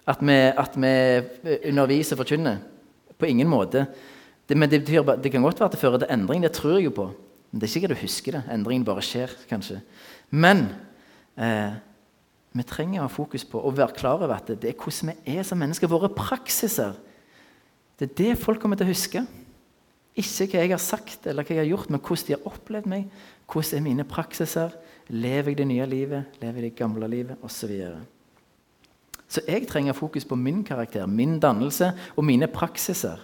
at 0.06 0.22
vi, 0.22 0.36
at 0.62 0.78
vi 0.78 0.92
underviser 1.72 2.14
og 2.14 2.22
forkynner. 2.22 2.62
På 3.18 3.26
ingen 3.26 3.50
måte. 3.50 3.82
Det, 4.46 4.54
men 4.54 4.70
det, 4.70 4.84
betyr, 4.84 5.16
det 5.18 5.32
kan 5.34 5.42
godt 5.42 5.58
være 5.58 5.72
at 5.72 5.74
det 5.74 5.82
fører 5.82 6.04
til 6.04 6.14
endring. 6.14 6.46
Det 6.46 6.54
tror 6.54 6.76
jeg 6.76 6.86
jo 6.86 6.94
på. 6.94 7.08
Men 7.50 7.60
det 7.60 7.66
er 7.66 7.70
ikke 7.70 7.74
sikkert 7.78 7.94
du 7.94 8.02
husker 8.02 8.36
det. 8.36 8.44
Endringen 8.52 8.86
bare 8.86 9.04
skjer, 9.04 9.32
kanskje. 9.50 9.80
Men 10.34 10.66
eh, 11.38 11.76
vi 12.56 12.64
trenger 12.66 13.02
å 13.02 13.06
ha 13.06 13.12
fokus 13.12 13.44
på 13.48 13.60
å 13.60 13.72
være 13.74 13.96
klar 13.96 14.18
over 14.18 14.34
at 14.36 14.50
det, 14.54 14.70
er 14.70 14.78
hvordan 14.80 15.12
vi 15.12 15.36
er 15.36 15.46
som 15.46 15.60
mennesker. 15.60 15.90
Våre 15.90 16.10
praksiser. 16.12 16.96
Det 17.96 18.10
er 18.10 18.16
det 18.18 18.38
folk 18.40 18.60
kommer 18.62 18.78
til 18.80 18.88
å 18.88 18.92
huske. 18.92 19.22
Ikke 20.16 20.48
hva 20.48 20.64
jeg 20.64 20.72
har 20.72 20.80
sagt 20.80 21.26
eller 21.28 21.44
hva 21.44 21.52
jeg 21.52 21.62
har 21.62 21.70
gjort, 21.70 21.90
men 21.92 22.00
hvordan 22.00 22.26
de 22.26 22.36
har 22.36 22.48
opplevd 22.48 22.90
meg. 22.92 23.08
Hvordan 23.52 23.78
er 23.78 23.84
mine 23.84 24.08
praksiser? 24.08 24.76
Lever 25.12 25.52
jeg 25.52 25.60
det 25.60 25.68
nye 25.70 25.88
livet? 25.88 26.38
Lever 26.40 26.62
jeg 26.62 26.70
det 26.70 26.78
gamle 26.78 27.08
livet? 27.12 27.40
Osv. 27.44 27.72
Så, 27.76 27.94
så 29.28 29.44
jeg 29.46 29.68
trenger 29.68 29.96
fokus 29.96 30.24
på 30.24 30.38
min 30.40 30.64
karakter, 30.64 31.06
min 31.06 31.36
dannelse 31.42 31.92
og 32.16 32.24
mine 32.24 32.48
praksiser. 32.50 33.20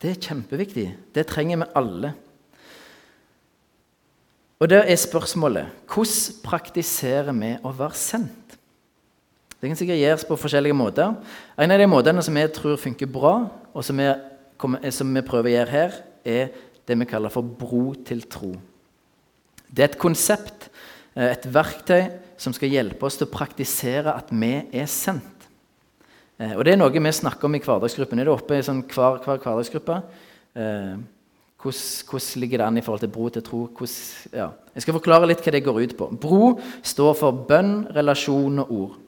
Det 0.00 0.10
er 0.14 0.20
kjempeviktig. 0.28 0.86
Det 1.14 1.26
trenger 1.28 1.60
vi 1.60 1.72
alle. 1.76 2.12
Og 4.60 4.68
der 4.68 4.84
er 4.84 4.96
spørsmålet 5.00 5.72
hvordan 5.88 6.40
praktiserer 6.44 7.32
vi 7.36 7.54
å 7.64 7.72
være 7.76 7.96
sendt? 7.96 8.56
Det 9.60 9.68
kan 9.68 9.76
sikkert 9.76 10.00
gjøres 10.00 10.24
på 10.24 10.38
forskjellige 10.40 10.76
måter. 10.76 11.12
En 11.60 11.72
av 11.72 11.80
de 11.80 11.88
måtene 11.88 12.22
som 12.24 12.36
jeg 12.36 12.52
tror 12.56 12.80
funker 12.80 13.08
bra, 13.12 13.34
og 13.76 13.84
som 13.84 13.98
vi, 14.00 14.08
som 14.92 15.10
vi 15.12 15.24
prøver 15.24 15.50
å 15.50 15.54
gjøre 15.58 15.74
her, 15.74 15.98
er 16.24 16.54
det 16.88 16.96
vi 16.96 17.08
kaller 17.08 17.32
for 17.32 17.44
bro 17.44 17.90
til 18.08 18.24
tro. 18.24 18.54
Det 19.68 19.84
er 19.84 19.90
et 19.92 20.00
konsept, 20.00 20.70
eh, 21.14 21.28
et 21.28 21.44
verktøy, 21.44 22.08
som 22.40 22.56
skal 22.56 22.72
hjelpe 22.72 23.04
oss 23.04 23.20
til 23.20 23.28
å 23.28 23.34
praktisere 23.34 24.16
at 24.16 24.32
vi 24.32 24.54
er 24.72 24.88
sendt. 24.88 25.39
Eh, 26.40 26.56
og 26.56 26.64
Det 26.64 26.72
er 26.72 26.80
noe 26.80 26.90
vi 26.90 27.12
snakker 27.12 27.48
om 27.48 27.54
i 27.54 27.60
hverdagsgruppen. 27.60 28.18
Er 28.20 28.28
det 28.28 28.32
oppe 28.32 28.56
i 28.56 28.64
sånn 28.64 28.82
hver, 28.88 29.20
hver 29.20 29.42
hverdagsgruppe? 29.42 29.98
Eh, 30.56 30.96
hvordan, 31.60 32.40
ligger 32.40 32.62
det 32.62 32.66
an 32.66 32.80
i 32.80 32.84
forhold 32.84 33.04
til 33.04 33.12
bro 33.12 33.28
til 33.28 33.44
tro? 33.44 33.66
Hvordan, 33.68 34.32
ja. 34.32 34.48
Jeg 34.74 34.86
skal 34.86 34.96
forklare 34.96 35.28
litt 35.28 35.44
hva 35.44 35.52
det 35.52 35.64
går 35.66 35.82
ut 35.84 35.94
på. 35.98 36.08
Bro 36.22 36.56
står 36.82 37.14
for 37.18 37.44
bønn, 37.50 37.74
relasjon 37.92 38.62
og 38.64 38.72
ord. 38.72 38.98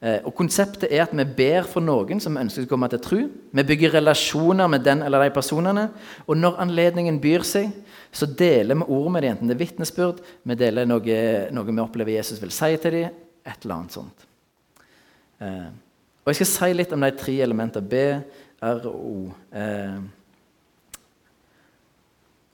Eh, 0.00 0.22
og 0.24 0.32
Konseptet 0.32 0.88
er 0.88 1.02
at 1.04 1.12
vi 1.12 1.26
ber 1.36 1.68
for 1.68 1.84
noen 1.84 2.22
som 2.24 2.38
ønsker 2.40 2.64
å 2.64 2.70
komme 2.70 2.88
til 2.88 3.02
tro. 3.04 3.20
Vi 3.28 3.66
bygger 3.68 3.98
relasjoner 3.98 4.70
med 4.72 4.86
den 4.86 5.04
eller 5.04 5.26
de 5.26 5.34
personene. 5.36 5.90
Og 6.24 6.40
når 6.40 6.56
anledningen 6.64 7.20
byr 7.20 7.44
seg, 7.44 7.68
så 8.08 8.24
deler 8.24 8.80
vi 8.80 8.88
ord 8.88 9.12
med 9.12 9.22
dem, 9.22 9.36
enten 9.36 9.50
det 9.50 9.58
er 9.58 9.60
vitnesbyrd, 9.60 10.24
vi 10.48 10.56
deler 10.58 10.88
noe, 10.88 11.20
noe, 11.52 11.68
vi 11.68 11.82
opplever 11.84 12.16
Jesus 12.16 12.40
vil 12.42 12.50
si 12.50 12.72
til 12.80 12.96
dem, 12.96 13.20
et 13.46 13.62
eller 13.66 13.76
annet 13.76 13.94
sånt. 13.94 14.24
Eh, 15.44 15.68
og 16.20 16.32
Jeg 16.32 16.40
skal 16.40 16.50
si 16.50 16.72
litt 16.76 16.92
om 16.92 17.00
de 17.00 17.10
tre 17.16 17.36
elementene 17.40 17.88
B, 17.88 18.00
R 18.60 18.88
og 18.90 18.96
O. 18.96 19.14
Eh, 19.56 20.00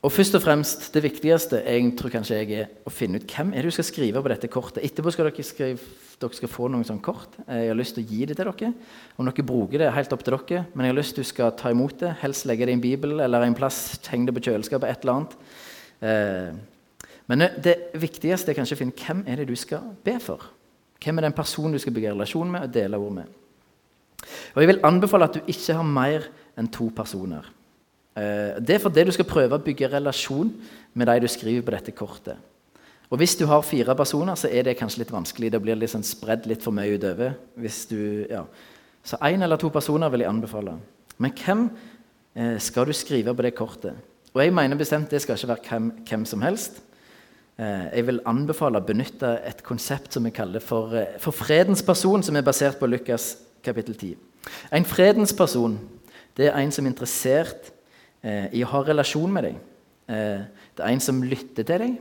og 0.06 0.12
først 0.12 0.36
og 0.38 0.42
fremst, 0.42 0.92
Det 0.94 1.02
viktigste 1.02 1.62
jeg 1.66 1.96
tror 1.98 2.10
kanskje 2.10 2.36
jeg 2.38 2.50
er 2.60 2.68
å 2.86 2.90
finne 2.94 3.18
ut 3.18 3.26
hvem 3.26 3.52
er 3.52 3.62
det 3.64 3.72
du 3.72 3.74
skal 3.74 3.88
skrive 3.88 4.22
på 4.22 4.30
dette 4.30 4.48
kortet. 4.48 4.84
Etterpå 4.84 5.10
skal 5.10 5.26
dere, 5.26 5.42
skrive, 5.42 5.80
dere 6.20 6.38
skal 6.38 6.48
få 6.48 6.68
noen 6.70 6.84
sånn 6.86 7.02
kort. 7.02 7.34
Jeg 7.48 7.72
har 7.72 7.74
lyst 7.74 7.96
til 7.96 8.04
å 8.04 8.10
gi 8.12 8.20
det 8.24 8.36
til 8.36 8.46
dere. 8.46 8.72
Om 9.18 9.26
dere 9.26 9.46
bruker 9.46 9.82
det, 9.82 9.88
er 9.88 9.96
helt 9.96 10.12
opp 10.14 10.22
til 10.22 10.36
dere. 10.36 10.66
Men 10.74 10.86
jeg 10.86 10.94
har 10.94 10.98
lyst 11.00 11.16
til 11.16 11.24
du 11.24 11.30
skal 11.32 11.50
ta 11.58 11.72
imot 11.74 11.98
det. 11.98 12.12
Helst 12.22 12.46
legge 12.46 12.68
det 12.68 12.76
i 12.76 12.78
en 12.78 12.84
bibel 12.84 13.18
eller 13.18 13.42
en 13.42 13.58
plass. 13.58 13.98
Heng 14.06 14.28
det 14.28 14.34
på 14.36 14.44
kjøleskapet. 14.46 14.88
et 14.88 15.02
eller 15.02 15.12
annet. 15.12 15.36
Eh, 16.06 16.54
men 17.26 17.38
det 17.58 17.90
viktigste 17.98 18.52
er 18.52 18.54
kanskje 18.54 18.76
å 18.76 18.78
finne 18.78 18.94
hvem 18.94 19.24
er 19.26 19.42
det 19.42 19.48
du 19.48 19.56
skal 19.58 19.90
be 20.04 20.20
for. 20.22 20.52
Hvem 21.02 21.18
er 21.18 21.26
den 21.26 21.34
personen 21.34 21.72
du 21.72 21.82
skal 21.82 21.92
bygge 21.92 22.14
relasjon 22.14 22.50
med 22.50 22.68
og 22.68 22.72
dele 22.72 22.96
ord 22.96 23.12
med. 23.18 23.26
Og 24.54 24.62
Jeg 24.62 24.68
vil 24.68 24.84
anbefale 24.84 25.28
at 25.28 25.36
du 25.36 25.40
ikke 25.46 25.76
har 25.76 25.86
mer 25.86 26.26
enn 26.56 26.68
to 26.72 26.88
personer. 26.94 27.44
Eh, 28.16 28.56
det 28.60 28.76
er 28.76 28.82
fordi 28.82 29.04
du 29.04 29.12
skal 29.12 29.28
prøve 29.28 29.58
å 29.58 29.62
bygge 29.62 29.90
relasjon 29.92 30.52
med 30.96 31.10
de 31.10 31.18
du 31.20 31.28
skriver 31.28 31.64
på 31.64 31.74
dette 31.74 31.92
kortet. 31.96 32.36
Og 33.10 33.20
Hvis 33.20 33.36
du 33.38 33.46
har 33.46 33.62
fire 33.62 33.94
personer, 33.94 34.34
så 34.34 34.48
er 34.50 34.64
det 34.66 34.78
kanskje 34.78 35.04
litt 35.04 35.12
vanskelig. 35.12 35.52
Det 35.52 35.62
blir 35.62 35.76
liksom 35.78 36.02
spredd 36.02 36.46
litt 36.46 36.62
for 36.62 36.74
mye 36.74 36.96
utover. 36.96 37.36
Ja. 38.30 38.42
Så 39.04 39.16
én 39.22 39.42
eller 39.42 39.56
to 39.56 39.68
personer 39.70 40.10
vil 40.10 40.24
jeg 40.24 40.30
anbefale. 40.30 40.78
Men 41.18 41.32
hvem 41.32 41.70
eh, 42.34 42.58
skal 42.58 42.86
du 42.86 42.92
skrive 42.92 43.34
på 43.34 43.42
det 43.42 43.54
kortet? 43.54 43.94
Og 44.34 44.42
jeg 44.42 44.52
mener 44.52 44.76
bestemt 44.76 45.10
det 45.10 45.22
skal 45.22 45.36
ikke 45.36 45.48
være 45.48 45.68
hvem, 45.68 45.90
hvem 46.08 46.24
som 46.24 46.42
helst. 46.42 46.82
Eh, 47.58 47.86
jeg 47.94 48.06
vil 48.08 48.20
anbefale 48.26 48.80
å 48.80 48.84
benytte 48.84 49.38
et 49.46 49.62
konsept 49.62 50.12
som 50.12 50.24
vi 50.24 50.34
kaller 50.34 50.60
for, 50.60 50.92
for 51.22 51.32
fredens 51.32 51.82
person, 51.82 52.22
som 52.22 52.36
er 52.36 52.44
basert 52.44 52.80
på 52.80 52.90
Lukas 52.90 53.36
kapittel 53.66 53.98
10. 53.98 54.16
En 54.78 54.86
fredens 54.86 55.34
person 55.36 55.76
det 56.36 56.50
er 56.50 56.58
en 56.60 56.72
som 56.72 56.84
er 56.84 56.92
interessert 56.92 57.70
eh, 58.20 58.52
i 58.52 58.64
å 58.64 58.68
ha 58.74 58.82
relasjon 58.84 59.32
med 59.32 59.48
deg. 59.48 59.56
Eh, 60.12 60.44
det 60.76 60.84
er 60.84 60.92
en 60.92 61.02
som 61.02 61.22
lytter 61.24 61.64
til 61.64 61.82
deg. 61.82 61.94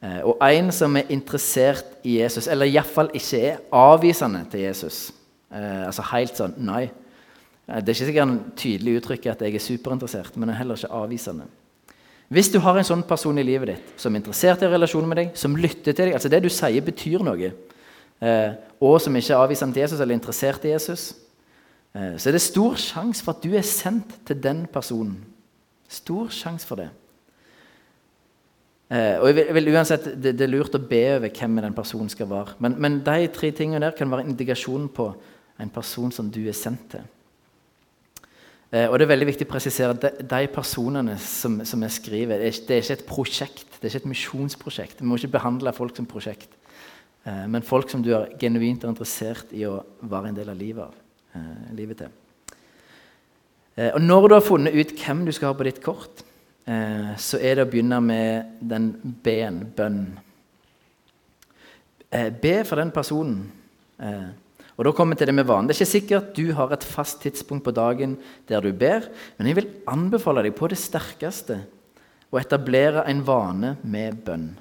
Eh, 0.00 0.18
og 0.26 0.42
en 0.42 0.72
som 0.74 0.96
er 0.98 1.12
interessert 1.14 2.00
i 2.02 2.18
Jesus, 2.18 2.48
eller 2.50 2.70
iallfall 2.70 3.12
ikke 3.14 3.42
er 3.52 3.62
avvisende 3.76 4.42
til 4.50 4.66
Jesus. 4.66 5.10
Eh, 5.52 5.86
altså 5.86 6.06
helt 6.10 6.40
sånn 6.40 6.58
Nei. 6.66 6.84
Eh, 6.88 7.78
det 7.78 7.92
er 7.92 7.96
ikke 7.96 8.10
sikkert 8.10 8.26
en 8.26 8.38
tydelig 8.58 8.98
uttrykk 8.98 9.30
at 9.34 9.46
jeg 9.46 9.54
er 9.54 9.66
superinteressert, 9.68 10.38
men 10.40 10.50
er 10.50 10.62
heller 10.64 10.80
ikke 10.80 11.02
avvisende. 11.04 11.46
Hvis 12.30 12.50
du 12.50 12.60
har 12.62 12.78
en 12.78 12.86
sånn 12.86 13.02
person 13.06 13.38
i 13.42 13.46
livet 13.46 13.72
ditt 13.72 13.94
som 13.98 14.14
er 14.14 14.22
interessert 14.22 14.62
i 14.62 14.70
relasjon 14.70 15.06
med 15.06 15.18
deg, 15.18 15.30
som 15.38 15.56
lytter 15.58 15.92
til 15.92 16.06
deg 16.06 16.14
altså 16.14 16.30
Det 16.30 16.42
du 16.44 16.50
sier, 16.50 16.82
betyr 16.86 17.24
noe 17.26 17.50
og 18.20 19.00
som 19.00 19.16
ikke 19.16 19.32
er 19.32 19.40
avvisende 19.40 19.76
til 19.76 19.84
Jesus 19.84 20.00
eller 20.00 20.16
interessert 20.16 20.64
i 20.64 20.72
Jesus, 20.72 21.10
eh, 21.94 22.16
så 22.16 22.28
er 22.28 22.36
det 22.36 22.44
stor 22.44 22.78
sjanse 22.80 23.24
for 23.24 23.36
at 23.36 23.44
du 23.44 23.54
er 23.56 23.66
sendt 23.66 24.18
til 24.26 24.40
den 24.42 24.66
personen. 24.72 25.18
Stor 25.88 26.28
sjanse 26.32 26.66
for 26.66 26.80
det. 26.80 26.88
Eh, 28.90 29.20
og 29.20 29.28
jeg 29.28 29.36
vil, 29.36 29.44
jeg 29.46 29.54
vil 29.54 29.72
uansett, 29.74 30.08
det, 30.16 30.34
det, 30.34 30.46
er 30.46 30.50
lurt 30.50 30.74
å 30.74 30.82
be 30.82 31.02
over 31.16 31.30
hvem 31.30 31.60
den 31.62 31.76
personen 31.76 32.10
skal 32.10 32.30
være. 32.30 32.56
Men, 32.58 32.74
men 32.82 33.00
de 33.06 33.28
tre 33.34 33.52
tingene 33.54 33.84
der 33.84 33.96
kan 33.96 34.10
være 34.10 34.26
indikasjonen 34.26 34.88
på 34.92 35.12
en 35.60 35.70
person 35.70 36.12
som 36.12 36.30
du 36.32 36.42
er 36.48 36.56
sendt 36.56 36.88
til. 36.96 37.04
Eh, 38.70 38.86
og 38.86 38.96
det 38.98 39.06
er 39.06 39.12
veldig 39.12 39.28
viktig 39.28 39.46
å 39.46 39.52
presisere 39.52 39.94
at 39.94 40.02
de, 40.02 40.26
de 40.30 40.48
personene 40.54 41.18
som, 41.22 41.60
som 41.66 41.84
jeg 41.84 41.96
skriver, 42.00 42.38
det 42.38 42.48
er, 42.48 42.54
ikke, 42.54 42.66
det 42.68 42.76
er, 42.76 42.84
ikke 42.84 42.98
et 42.98 43.08
prosjekt. 43.08 43.66
Det 43.76 43.84
er 43.84 43.92
ikke 43.92 44.04
et 44.04 44.12
misjonsprosjekt. 44.14 45.02
Vi 45.02 45.10
må 45.10 45.18
ikke 45.18 45.36
behandle 45.38 45.74
folk 45.76 45.96
som 45.98 46.08
prosjekt. 46.10 46.59
Eh, 47.24 47.46
men 47.46 47.66
folk 47.66 47.90
som 47.92 48.02
du 48.02 48.12
er 48.16 48.32
genuint 48.40 48.84
interessert 48.88 49.52
i 49.52 49.66
å 49.68 49.80
være 50.00 50.30
en 50.30 50.40
del 50.40 50.48
av 50.48 50.56
livet, 50.56 50.84
av, 50.84 50.94
eh, 51.34 51.74
livet 51.76 51.98
til. 51.98 52.16
Eh, 53.80 53.92
og 53.94 54.02
når 54.02 54.28
du 54.28 54.34
har 54.34 54.44
funnet 54.44 54.76
ut 54.76 54.96
hvem 54.98 55.24
du 55.24 55.32
skal 55.32 55.52
ha 55.52 55.56
på 55.56 55.66
ditt 55.68 55.80
kort, 55.84 56.24
eh, 56.66 57.14
så 57.16 57.40
er 57.40 57.56
det 57.56 57.66
å 57.66 57.70
begynne 57.70 58.00
med 58.04 58.58
den 58.60 58.92
B-en, 59.24 59.62
bønn. 59.76 60.18
Eh, 62.10 62.30
be 62.30 62.64
for 62.64 62.76
den 62.76 62.90
personen. 62.90 63.52
Og 64.80 64.84
da 64.86 64.92
kommer 64.96 65.12
vi 65.12 65.18
til 65.18 65.26
det 65.26 65.34
med 65.34 65.44
vanen. 65.44 65.68
Det 65.68 65.74
er 65.74 65.84
ikke 65.84 66.00
sikkert 66.00 66.34
du 66.34 66.54
har 66.56 66.72
et 66.72 66.84
fast 66.84 67.20
tidspunkt 67.20 67.66
på 67.66 67.74
dagen 67.76 68.16
der 68.48 68.62
du 68.64 68.72
ber, 68.72 69.10
men 69.36 69.46
jeg 69.46 69.56
vil 69.56 69.68
anbefale 69.86 70.42
deg 70.42 70.54
på 70.56 70.70
det 70.72 70.78
sterkeste 70.80 71.58
å 72.32 72.40
etablere 72.40 73.04
en 73.06 73.20
vane 73.20 73.74
med 73.82 74.24
bønn. 74.24 74.56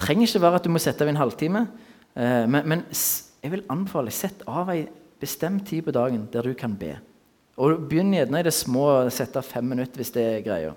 Trenger 0.00 0.26
ikke 0.26 0.42
være 0.42 0.60
at 0.60 0.66
du 0.66 0.72
må 0.72 0.80
sette 0.82 1.04
av 1.04 1.12
en 1.12 1.20
halvtime, 1.20 1.66
eh, 2.16 2.46
men, 2.48 2.64
men 2.64 2.84
jeg 2.90 3.52
vil 3.52 3.66
anbefale 3.72 4.12
sett 4.14 4.42
av 4.48 4.72
en 4.72 4.88
bestemt 5.20 5.66
tid 5.68 5.84
på 5.84 5.94
dagen 5.94 6.24
der 6.32 6.46
du 6.48 6.54
kan 6.56 6.76
be. 6.80 6.94
Og 7.60 7.82
Begynn 7.90 8.14
gjerne 8.16 8.40
i 8.40 8.46
det 8.46 8.54
små, 8.56 8.86
sette 9.12 9.40
av 9.40 9.44
fem 9.44 9.66
minutter 9.68 10.00
hvis 10.00 10.14
det 10.14 10.24
er 10.24 10.46
greia. 10.46 10.72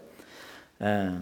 Eh, 0.83 1.15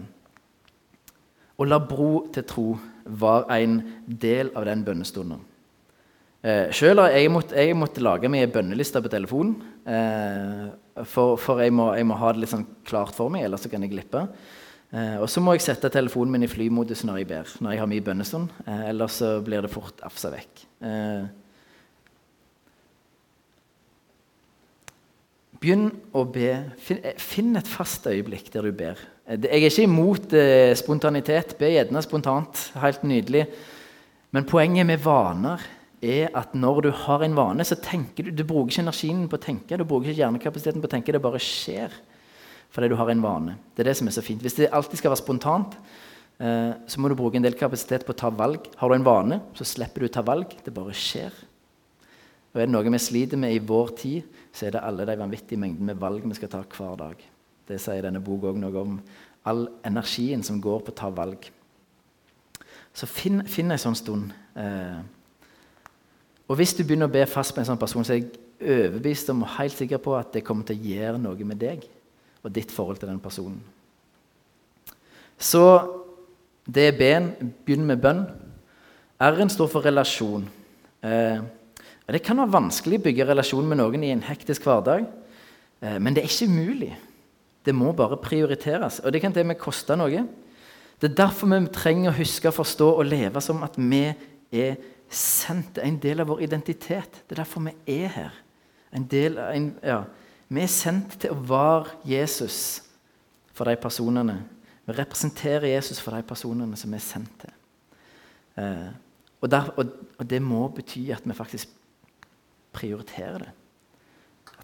og 1.60 1.68
la 1.68 1.78
bro 1.78 2.26
til 2.34 2.46
tro 2.48 2.66
være 3.06 3.58
en 3.62 3.80
del 4.06 4.50
av 4.58 4.66
den 4.66 4.82
bønnestunden. 4.86 5.42
Eh, 6.42 6.72
selv 6.74 7.04
har 7.04 7.14
jeg 7.14 7.30
måttet, 7.30 7.54
jeg 7.54 7.78
måtte 7.78 8.02
lage 8.02 8.30
meg 8.30 8.42
ei 8.42 8.50
bønneliste 8.50 9.02
på 9.02 9.12
telefonen. 9.12 9.54
Eh, 9.86 11.04
for, 11.06 11.36
for 11.40 11.62
jeg, 11.62 11.74
må, 11.74 11.92
jeg, 11.94 12.06
må, 12.08 12.18
ha 12.18 12.32
det 12.32 12.42
litt 12.42 12.52
sånn 12.52 12.66
klart 12.86 13.14
for 13.14 13.30
meg, 13.32 13.46
ellers 13.46 13.68
kan 13.70 13.84
jeg 13.84 13.92
glippe. 13.94 14.26
Eh, 14.92 15.16
og 15.24 15.28
så 15.32 15.40
må 15.40 15.54
jeg 15.56 15.64
sette 15.64 15.88
telefonen 15.92 16.34
min 16.34 16.44
i 16.44 16.50
flymodus 16.50 17.00
når 17.08 17.22
jeg 17.22 17.28
ber, 17.30 17.52
når 17.64 17.72
jeg 17.72 17.80
har 17.80 17.88
mye 17.88 18.04
bønnestund. 18.04 18.50
Eh, 18.66 18.82
ellers 18.90 19.20
så 19.22 19.38
blir 19.44 19.64
det 19.64 19.72
fort 19.72 20.02
afsa 20.04 20.28
vekk. 20.34 20.64
Eh, 20.84 21.22
begynn 25.62 25.88
å 26.12 26.26
be. 26.28 26.50
Finn, 26.76 27.00
eh, 27.08 27.16
finn, 27.16 27.56
et 27.56 27.72
fast 27.72 28.06
øyeblikk 28.10 28.52
der 28.52 28.68
du 28.68 28.72
ber. 28.76 29.00
Jeg 29.32 29.48
er 29.48 29.70
ikke 29.70 29.86
imot 29.86 30.34
spontanitet. 30.76 31.56
Be 31.56 31.70
gjerne 31.70 32.02
spontant. 32.02 32.72
Helt 32.82 33.04
nydelig. 33.06 33.46
Men 34.32 34.44
poenget 34.44 34.84
med 34.86 35.00
vaner 35.00 35.62
er 36.02 36.32
at 36.34 36.52
når 36.58 36.82
du 36.82 36.90
har 36.90 37.22
en 37.22 37.36
vane, 37.36 37.64
så 37.64 37.78
tenker 37.80 38.24
du 38.24 38.30
Du 38.30 38.44
bruker 38.44 38.72
ikke 38.72 38.82
energien 38.82 39.28
på 39.28 39.38
å 39.38 39.44
tenke, 39.44 39.78
du 39.78 39.84
bruker 39.84 40.10
ikke 40.10 40.24
hjernekapasiteten 40.24 40.82
på 40.82 40.88
å 40.90 40.94
tenke. 40.96 41.12
Det 41.12 41.22
bare 41.22 41.38
skjer 41.38 41.94
fordi 42.72 42.88
du 42.88 42.96
har 42.96 43.10
en 43.12 43.22
vane. 43.22 43.56
Det 43.76 43.84
er 43.84 43.90
det 43.90 43.98
som 43.98 44.08
er 44.08 44.14
så 44.16 44.24
fint. 44.24 44.40
Hvis 44.40 44.56
det 44.56 44.70
alltid 44.72 45.00
skal 45.00 45.12
være 45.12 45.20
spontant, 45.20 45.74
eh, 46.40 46.72
så 46.88 47.00
må 47.00 47.10
du 47.10 47.16
bruke 47.18 47.36
en 47.36 47.44
del 47.44 47.56
kapasitet 47.58 48.06
på 48.08 48.14
å 48.14 48.20
ta 48.22 48.30
valg. 48.32 48.70
Har 48.80 48.88
du 48.88 48.96
en 48.96 49.04
vane, 49.04 49.40
så 49.54 49.66
slipper 49.68 50.00
du 50.00 50.08
å 50.08 50.12
ta 50.12 50.24
valg. 50.24 50.56
Det 50.64 50.72
bare 50.72 50.96
skjer. 50.96 51.32
Og 52.52 52.60
Er 52.60 52.66
det 52.66 52.72
noe 52.72 52.84
vi 52.84 52.98
sliter 52.98 53.36
med 53.36 53.54
i 53.54 53.58
vår 53.64 53.96
tid, 53.96 54.22
så 54.52 54.66
er 54.66 54.72
det 54.72 54.84
alle 54.84 55.06
de 55.06 55.16
vanvittige 55.16 55.60
mengdene 55.60 55.92
med 55.92 56.00
valg 56.00 56.24
vi 56.24 56.34
skal 56.34 56.48
ta 56.48 56.62
hver 56.62 56.96
dag. 56.96 57.16
Det 57.68 57.80
sier 57.80 58.02
denne 58.02 58.20
boka 58.20 58.48
òg 58.48 58.58
noe 58.60 58.80
om. 58.80 59.00
All 59.44 59.68
energien 59.84 60.42
som 60.42 60.60
går 60.60 60.80
på 60.80 60.92
å 60.92 60.96
ta 60.96 61.10
valg. 61.10 61.48
Så 62.92 63.06
finn, 63.08 63.44
finn 63.48 63.70
en 63.70 63.80
sånn 63.80 63.96
stund. 63.96 64.32
Eh, 64.56 65.00
og 66.48 66.56
Hvis 66.56 66.74
du 66.76 66.84
begynner 66.84 67.08
å 67.08 67.12
be 67.12 67.24
fast 67.26 67.56
med 67.56 67.64
en 67.64 67.72
sånn 67.72 67.80
person, 67.80 68.04
så 68.04 68.12
er 68.12 68.20
jeg 68.20 68.32
overbevist 68.60 69.30
om 69.30 69.42
og 69.42 69.56
helt 69.58 69.76
sikker 69.76 69.98
på 69.98 70.16
at 70.16 70.32
det 70.32 70.44
kommer 70.44 70.64
til 70.64 70.76
å 70.76 70.88
gjøre 70.92 71.20
noe 71.20 71.44
med 71.44 71.60
deg 71.60 71.88
og 72.42 72.52
ditt 72.54 72.72
forhold 72.74 72.98
til 73.00 73.08
den 73.10 73.20
personen. 73.22 73.60
Så 75.38 75.64
det 76.66 76.88
er 76.88 76.98
B-en. 76.98 77.32
Begynn 77.66 77.86
med 77.86 78.02
bønn. 78.02 78.24
R-en 79.22 79.50
står 79.50 79.70
for 79.70 79.86
relasjon. 79.86 80.44
Eh, 81.02 81.42
det 82.12 82.22
kan 82.26 82.38
være 82.42 82.52
vanskelig 82.52 83.00
å 83.00 83.04
bygge 83.06 83.26
relasjon 83.28 83.66
med 83.68 83.78
noen 83.80 84.04
i 84.04 84.12
en 84.12 84.24
hektisk 84.26 84.66
hverdag, 84.66 85.06
eh, 85.80 85.98
men 85.98 86.14
det 86.14 86.22
er 86.22 86.30
ikke 86.30 86.50
umulig. 86.50 86.92
Det 87.62 87.74
må 87.74 87.92
bare 87.94 88.18
prioriteres, 88.18 89.00
og 89.00 89.12
det 89.12 89.22
kan 89.22 89.32
til 89.32 89.46
og 89.46 89.52
med 89.52 89.60
koste 89.60 89.96
noe. 89.96 90.24
Det 91.00 91.10
er 91.10 91.18
derfor 91.18 91.50
vi 91.50 91.60
trenger 91.74 92.10
å 92.10 92.18
huske, 92.18 92.50
forstå 92.52 92.88
og 92.98 93.06
leve 93.06 93.40
som 93.42 93.62
at 93.62 93.78
vi 93.78 94.04
er 94.52 94.76
sendt. 95.08 95.78
en 95.78 95.98
del 95.98 96.20
av 96.20 96.28
vår 96.28 96.42
identitet. 96.42 97.22
Det 97.26 97.38
er 97.38 97.42
derfor 97.42 97.60
vi 97.60 98.02
er 98.02 98.08
her. 98.08 98.32
En 98.92 99.04
del, 99.04 99.38
en, 99.38 99.74
ja. 99.82 100.04
Vi 100.52 100.60
er 100.60 100.68
sendt 100.68 101.16
til 101.22 101.32
å 101.32 101.44
være 101.48 101.94
Jesus 102.04 102.82
for 103.56 103.68
de 103.68 103.76
personene. 103.80 104.36
Vi 104.84 104.96
representerer 104.98 105.70
Jesus 105.70 106.00
for 106.02 106.12
de 106.16 106.26
personene 106.28 106.76
som 106.76 106.92
vi 106.92 106.98
er 106.98 107.04
sendt 107.04 107.32
til. 107.40 107.54
Eh, 108.60 108.90
og, 109.40 109.48
der, 109.48 109.70
og, 109.80 109.94
og, 110.18 110.24
det 110.28 110.42
må 110.44 110.66
bety 110.76 111.06
at 111.14 111.24
vi 111.24 111.36
faktisk 111.36 111.72
prioriterer 112.76 113.46
det. 113.46 113.52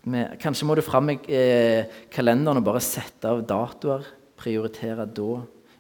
Vi, 0.05 0.25
kanskje 0.41 0.69
må 0.69 0.77
du 0.77 0.85
fram 0.85 1.09
i 1.15 1.19
eh, 1.35 1.89
kalenderen 2.13 2.61
og 2.61 2.69
bare 2.69 2.85
sette 2.85 3.31
av 3.31 3.41
datoer. 3.49 4.05
Prioritere 4.39 5.09
da. 5.09 5.31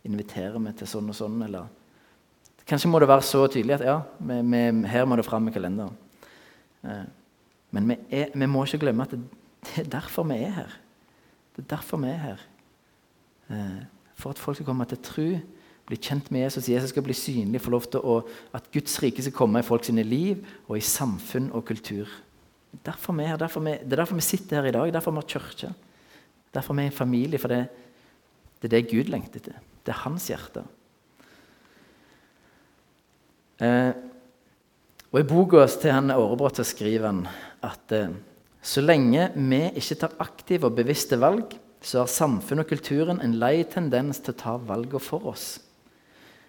Invitere 0.09 0.61
vi 0.63 0.73
til 0.79 0.89
sånn 0.89 1.13
og 1.13 1.19
sånn, 1.19 1.43
eller 1.45 1.75
Kanskje 2.69 2.91
må 2.93 2.99
det 3.01 3.09
være 3.09 3.25
så 3.25 3.47
tydelig 3.49 3.79
at 3.79 3.85
ja, 3.87 3.95
vi, 4.29 4.35
vi, 4.45 4.59
her 4.93 5.07
må 5.09 5.17
det 5.17 5.25
fram 5.25 5.47
i 5.49 5.53
kalenderen. 5.55 5.95
Eh, 6.85 7.05
men 7.73 7.95
er, 7.95 8.35
vi, 8.35 8.49
må 8.49 8.65
ikke 8.65 8.83
glemme 8.83 9.07
at 9.07 9.15
det, 9.15 9.23
det, 9.69 9.87
er 9.87 9.91
derfor 9.99 10.27
vi 10.29 10.41
er 10.43 10.55
her. 10.57 10.75
Det 11.57 11.65
er 11.65 11.71
derfor 11.77 12.01
vi 12.03 12.11
er 12.11 12.21
her. 12.23 12.45
Eh, 13.51 13.81
for 14.19 14.35
at 14.35 14.39
folk 14.39 14.59
skal 14.59 14.67
komme 14.67 14.87
til 14.89 15.01
tro, 15.03 15.29
bli 15.89 15.97
kjent 15.97 16.31
med 16.35 16.45
Jesus, 16.45 16.69
Jesus 16.69 16.93
skal 16.93 17.05
bli 17.07 17.17
synlig, 17.17 17.63
få 17.65 17.73
lov 17.73 17.87
til 17.89 18.05
å, 18.05 18.19
at 18.53 18.67
Guds 18.75 18.99
rike 19.03 19.25
skal 19.25 19.37
komme 19.37 19.63
i 19.63 19.67
folk 19.67 19.87
sine 19.87 20.05
liv 20.05 20.43
og 20.67 20.77
i 20.77 20.85
samfunn 20.85 21.49
og 21.57 21.65
kultur. 21.71 22.11
Derfor 22.85 23.17
vi 23.17 23.25
er 23.25 23.33
her, 23.33 23.41
derfor 23.41 23.65
vi, 23.65 23.79
det 23.81 23.97
er 23.97 24.03
derfor 24.03 24.19
vi 24.19 24.27
sitter 24.27 24.61
her 24.61 24.69
i 24.69 24.75
dag, 24.77 24.93
derfor 24.93 25.15
vi 25.15 25.23
har 25.23 25.31
kirke. 25.33 25.71
Derfor 26.55 26.77
vi 26.77 26.85
er 26.85 26.91
en 26.91 26.99
familie, 26.99 27.41
for 27.41 27.53
det, 27.53 27.63
det 28.61 28.69
er 28.69 28.77
det 28.77 28.91
Gud 28.91 29.09
lengter 29.13 29.41
etter. 29.41 29.57
Det 29.87 29.95
er 29.95 30.03
hans 30.05 30.29
hjerte. 30.29 30.67
Eh, 33.65 33.93
og 35.09 35.21
I 35.23 35.27
boka 35.27 35.65
til 35.73 35.95
han 35.95 36.13
Årebrot 36.13 36.61
skriver 36.69 37.09
han 37.09 37.23
at 37.65 37.95
eh, 37.97 38.13
så 38.69 38.83
lenge 38.85 39.31
vi 39.35 39.63
ikke 39.81 39.97
tar 40.03 40.17
aktive 40.21 40.69
og 40.69 40.77
bevisste 40.77 41.17
valg, 41.21 41.55
så 41.81 42.03
har 42.03 42.11
samfunnet 42.11 42.67
og 42.67 42.73
kulturen 42.73 43.23
en 43.25 43.39
lei 43.41 43.63
tendens 43.71 44.21
til 44.21 44.35
å 44.35 44.41
ta 44.43 44.57
valgene 44.61 45.01
for 45.01 45.25
oss. 45.31 45.47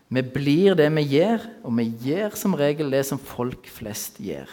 Vi 0.10 0.24
blir 0.26 0.76
det 0.76 0.90
vi 0.98 1.06
gjør, 1.14 1.46
og 1.64 1.78
vi 1.78 1.86
gjør 2.10 2.36
som 2.36 2.58
regel 2.58 2.90
det 2.92 3.04
som 3.08 3.22
folk 3.22 3.70
flest 3.70 4.18
gjør. 4.26 4.50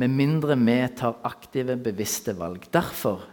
Med 0.00 0.12
mindre 0.14 0.56
vi 0.60 0.78
tar 0.96 1.18
aktive, 1.26 1.78
bevisste 1.80 2.36
valg. 2.36 2.68
Derfor 2.72 3.24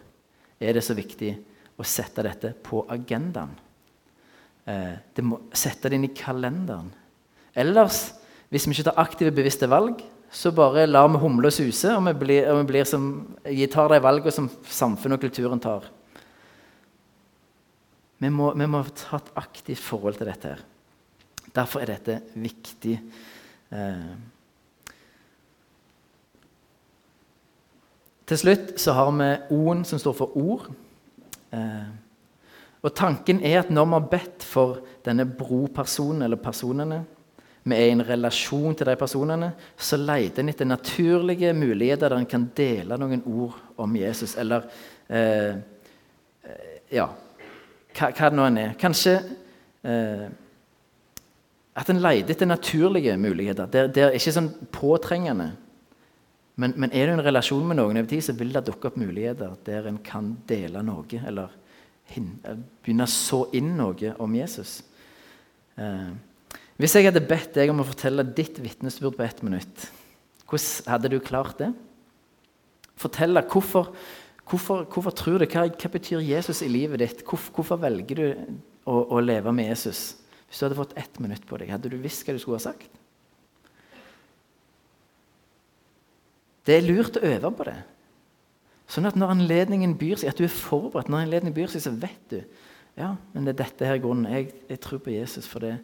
er 0.60 0.74
det 0.74 0.86
så 0.88 0.96
viktig 0.98 1.36
å 1.78 1.86
sette 1.86 2.26
dette 2.26 2.56
på 2.64 2.82
agendaen. 2.90 3.54
Eh, 4.66 4.96
det 5.16 5.24
må, 5.24 5.44
sette 5.54 5.92
det 5.92 6.00
inn 6.00 6.08
i 6.10 6.16
kalenderen. 6.16 6.90
Ellers, 7.58 8.16
hvis 8.50 8.66
vi 8.66 8.74
ikke 8.74 8.90
tar 8.90 9.04
aktive, 9.04 9.36
bevisste 9.36 9.70
valg, 9.70 10.02
så 10.32 10.52
bare 10.52 10.86
lar 10.88 11.08
vi 11.12 11.20
humle 11.22 11.50
og 11.50 11.56
suse, 11.56 11.92
og 11.96 12.04
vi, 12.10 12.14
blir, 12.20 12.48
og 12.52 12.62
vi 12.62 12.70
blir 12.72 12.88
som, 12.88 13.06
tar 13.72 13.94
de 13.94 14.00
valgene 14.04 14.34
som 14.34 14.50
samfunnet 14.68 15.18
og 15.18 15.24
kulturen 15.24 15.62
tar. 15.64 15.88
Vi 18.18 18.32
må, 18.34 18.50
vi 18.58 18.68
må 18.70 18.82
ta 18.98 19.20
et 19.20 19.30
aktivt 19.38 19.84
forhold 19.86 20.18
til 20.18 20.30
dette. 20.30 20.56
her. 20.56 20.64
Derfor 21.56 21.82
er 21.82 21.94
dette 21.94 22.20
viktig. 22.38 22.98
Eh. 23.72 24.10
Til 28.28 28.42
slutt 28.42 28.74
så 28.82 28.94
har 28.98 29.14
vi 29.16 29.30
O-en, 29.56 29.86
som 29.86 30.02
står 30.02 30.18
for 30.18 30.38
ord. 30.38 30.68
Eh. 31.56 31.88
Og 32.84 32.94
Tanken 32.96 33.40
er 33.46 33.62
at 33.62 33.70
når 33.74 33.86
vi 33.86 33.98
har 33.98 34.10
bedt 34.12 34.44
for 34.46 34.82
denne 35.06 35.26
bropersonen 35.26 36.26
eller 36.26 36.42
personene, 36.42 37.06
vi 37.68 37.78
er 37.78 37.90
i 37.90 37.96
en 37.96 38.06
relasjon 38.06 38.76
til 38.78 38.88
de 38.90 38.96
personene, 39.00 39.52
så 39.78 40.00
leter 40.00 40.44
en 40.44 40.52
etter 40.54 40.68
naturlige 40.70 41.54
muligheter 41.58 42.10
der 42.10 42.22
en 42.22 42.30
kan 42.30 42.50
dele 42.56 42.98
noen 43.00 43.24
ord 43.28 43.58
om 43.78 43.96
Jesus. 44.00 44.38
Eller 44.40 44.68
eh, 45.10 45.56
Ja, 46.88 47.10
hva, 47.98 48.12
hva 48.16 48.30
det 48.30 48.38
nå 48.38 48.46
enn 48.48 48.60
er. 48.62 48.76
Kanskje 48.80 49.18
eh, 49.84 50.28
at 51.78 51.90
en 51.92 52.02
leter 52.02 52.34
etter 52.34 52.50
naturlige 52.50 53.18
muligheter. 53.20 53.68
Det, 53.70 53.88
det 53.94 54.04
er 54.04 54.16
ikke 54.18 54.34
sånn 54.34 54.50
påtrengende. 54.74 55.52
Men, 56.58 56.74
men, 56.74 56.90
er 56.90 57.06
du 57.06 57.12
i 57.12 57.18
en 57.20 57.26
relasjon 57.28 57.68
med 57.70 57.78
noen 57.78 58.00
over 58.00 58.10
tid, 58.10 58.24
så 58.26 58.34
vil 58.34 58.56
det 58.56 58.64
dukke 58.66 58.90
opp 58.90 58.98
muligheter 58.98 59.54
der 59.68 59.92
en 59.92 60.00
kan 60.02 60.32
dele 60.50 60.82
noe, 60.86 61.20
eller 61.22 61.54
begynne 62.08 63.06
å 63.06 63.12
så 63.12 63.44
inn 63.58 63.76
noe 63.78 64.16
om 64.24 64.34
Jesus. 64.40 64.80
Eh, 65.78 66.10
hvis 66.78 66.94
jeg 66.94 67.08
hadde 67.08 67.26
bedt 67.26 67.56
deg 67.58 67.72
om 67.74 67.82
å 67.82 67.88
fortelle 67.88 68.26
ditt 68.38 68.60
vitnesbyrd 68.62 69.18
på 69.18 69.26
ett 69.26 69.44
minutt, 69.46 69.88
hvordan 70.48 70.94
hadde 70.94 71.12
du 71.12 71.18
klart 71.20 71.58
det? 71.60 71.72
Fortelle 72.98 73.44
hvorfor, 73.50 73.92
Hvorfor, 74.48 74.86
hvorfor 74.88 75.12
tror 75.12 75.42
du, 75.42 75.46
hva, 75.52 75.66
hva, 75.68 75.90
betyr 75.92 76.24
Jesus 76.24 76.62
i 76.64 76.70
livet 76.72 77.02
ditt? 77.02 77.24
Hvorfor, 77.28 77.52
hvorfor 77.58 77.82
velger 77.82 78.20
du 78.20 78.28
å, 78.88 79.02
å, 79.18 79.20
leve 79.20 79.52
med 79.52 79.68
Jesus? 79.74 80.16
Hvis 80.48 80.62
du 80.62 80.66
hadde 80.68 80.78
fått 80.80 80.96
ett 81.00 81.20
minutt 81.20 81.44
på 81.50 81.60
deg, 81.60 81.74
hadde 81.74 81.92
du 81.92 81.98
visst 82.00 82.24
hva 82.24 82.36
du 82.36 82.40
skulle 82.40 82.60
ha 82.62 82.64
sagt? 82.70 82.88
Det 86.68 86.78
er 86.78 86.88
lurt 86.88 87.20
å 87.20 87.26
øve 87.28 87.52
på 87.60 87.68
det. 87.68 87.76
Sånn 88.92 89.08
at 89.10 89.20
når 89.20 89.34
anledningen 89.36 89.98
byr 90.00 90.22
seg, 90.22 90.32
at 90.32 90.40
du 90.40 90.46
er 90.48 90.54
forberedt. 90.54 91.12
Når 91.12 91.26
anledningen 91.26 91.56
byr 91.56 91.72
seg, 91.74 91.84
så 91.84 91.92
vet 92.00 92.32
du 92.32 92.40
ja, 92.98 93.12
men 93.34 93.46
det 93.46 93.54
er 93.54 93.62
dette 93.66 93.88
her 93.88 94.00
grunnen. 94.02 94.32
Jeg, 94.32 94.54
jeg 94.72 94.80
tror 94.82 95.04
på 95.04 95.12
Jesus 95.12 95.46
fordi 95.52 95.76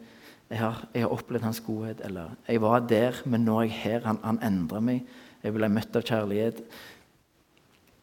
jeg 0.53 0.61
har, 0.61 0.83
jeg 0.93 1.01
har, 1.01 1.13
opplevd 1.15 1.47
hans 1.47 1.59
godhet. 1.65 2.01
Eller 2.05 2.35
jeg 2.47 2.61
var 2.61 2.83
der, 2.85 3.17
men 3.25 3.41
nå 3.47 3.57
er 3.57 3.67
jeg 3.67 3.77
her. 3.81 4.03
Han, 4.05 4.19
han 4.21 4.39
endra 4.45 4.81
meg. 4.85 5.01
Jeg 5.41 5.55
ble 5.55 5.69
møtt 5.73 5.97
av 5.97 6.05
kjærlighet. 6.05 6.61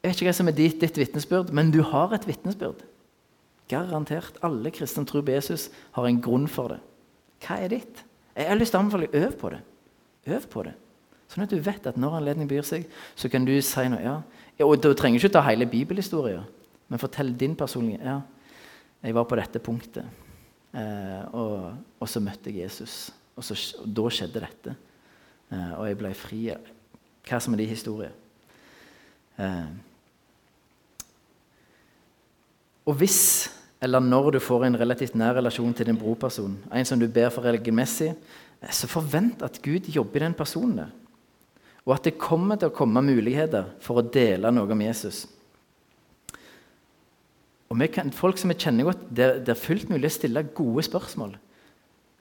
Jeg 0.01 0.09
vet 0.09 0.19
ikke 0.19 0.31
hva 0.31 0.35
som 0.35 0.51
er 0.51 0.57
ditt, 0.57 0.81
ditt 0.83 0.99
vitnesbyrd, 0.99 1.53
men 1.55 1.71
du 1.71 1.83
har 1.87 2.13
et 2.17 2.27
vitnesbyrd. 2.27 2.83
Garantert. 3.71 4.41
Alle 4.43 4.73
kristne 4.75 5.07
tror 5.07 5.23
på 5.23 5.37
Jesus, 5.37 5.69
har 5.95 6.09
en 6.09 6.21
grunn 6.25 6.49
for 6.51 6.75
det. 6.75 6.81
Hva 7.45 7.61
er 7.63 7.75
ditt? 7.77 8.03
Jeg 8.35 8.49
har 8.51 8.59
lyst 8.59 8.75
til 8.75 8.81
å 8.81 8.83
anbefale 8.83 9.11
øv 9.21 9.37
på 9.39 9.53
det. 9.55 9.61
Øv 10.35 10.47
på 10.51 10.65
det. 10.67 10.75
Sånn 11.31 11.45
at 11.45 11.53
du 11.53 11.61
vet 11.63 11.87
at 11.87 11.99
når 12.01 12.19
anledning 12.19 12.49
byr 12.51 12.67
seg, 12.67 12.89
så 13.15 13.31
kan 13.31 13.47
du 13.47 13.53
si 13.63 13.87
noe. 13.93 14.01
Ja. 14.03 14.17
og 14.67 14.81
Du 14.83 14.91
trenger 14.99 15.21
ikke 15.21 15.37
ta 15.37 15.45
hele 15.47 15.69
bibelhistorien, 15.71 16.49
men 16.91 17.03
fortell 17.03 17.31
din 17.39 17.55
personlige 17.55 18.03
ja, 18.03 18.21
Jeg 19.03 19.15
var 19.15 19.25
på 19.25 19.37
dette 19.39 19.63
punktet, 19.63 20.05
og, 20.71 21.73
og, 21.99 22.07
så 22.09 22.23
møtte 22.23 22.53
jeg 22.53 22.65
Jesus. 22.65 23.11
Og, 23.35 23.45
så, 23.45 23.57
og 23.83 23.89
da 23.97 24.11
skjedde 24.13 24.43
dette. 24.45 24.75
Eh, 25.51 25.73
og 25.77 25.87
jeg 25.89 25.99
ble 25.99 26.11
fri. 26.15 26.43
Hva 27.27 27.41
som 27.43 27.55
er 27.55 27.63
de 27.63 27.71
historier? 27.71 28.13
Eh, 29.41 29.71
og 32.87 32.97
hvis 33.01 33.23
eller 33.81 34.03
når 34.05 34.35
du 34.35 34.43
får 34.45 34.67
en 34.67 34.77
relativt 34.77 35.15
nær 35.17 35.39
relasjon 35.39 35.73
til 35.73 35.89
din 35.89 35.97
brorperson, 35.97 36.59
en 36.69 36.85
som 36.85 37.01
du 37.01 37.07
ber 37.09 37.31
for 37.33 37.47
regelmessig, 37.49 38.11
så 38.61 38.89
forvent 38.91 39.41
at 39.41 39.57
Gud 39.65 39.89
jobber 39.89 40.21
i 40.21 40.25
den 40.27 40.37
personen. 40.37 40.91
Og 41.87 41.95
at 41.95 42.05
det 42.05 42.21
kommer 42.21 42.61
til 42.61 42.69
å 42.69 42.77
komme 42.77 43.01
muligheter 43.01 43.71
for 43.81 44.03
å 44.03 44.05
dele 44.05 44.53
noe 44.53 44.69
om 44.69 44.83
Jesus. 44.85 45.23
Og 47.71 47.83
kan, 47.95 48.11
Folk 48.11 48.39
som 48.41 48.51
vi 48.51 48.59
kjenner 48.59 48.89
godt, 48.89 49.03
det, 49.09 49.29
det, 49.47 49.55
er 49.55 49.59
fullt 49.59 49.91
mulig 49.93 50.09
å 50.09 50.15
stille 50.15 50.43
gode 50.57 50.83
spørsmål. 50.83 51.37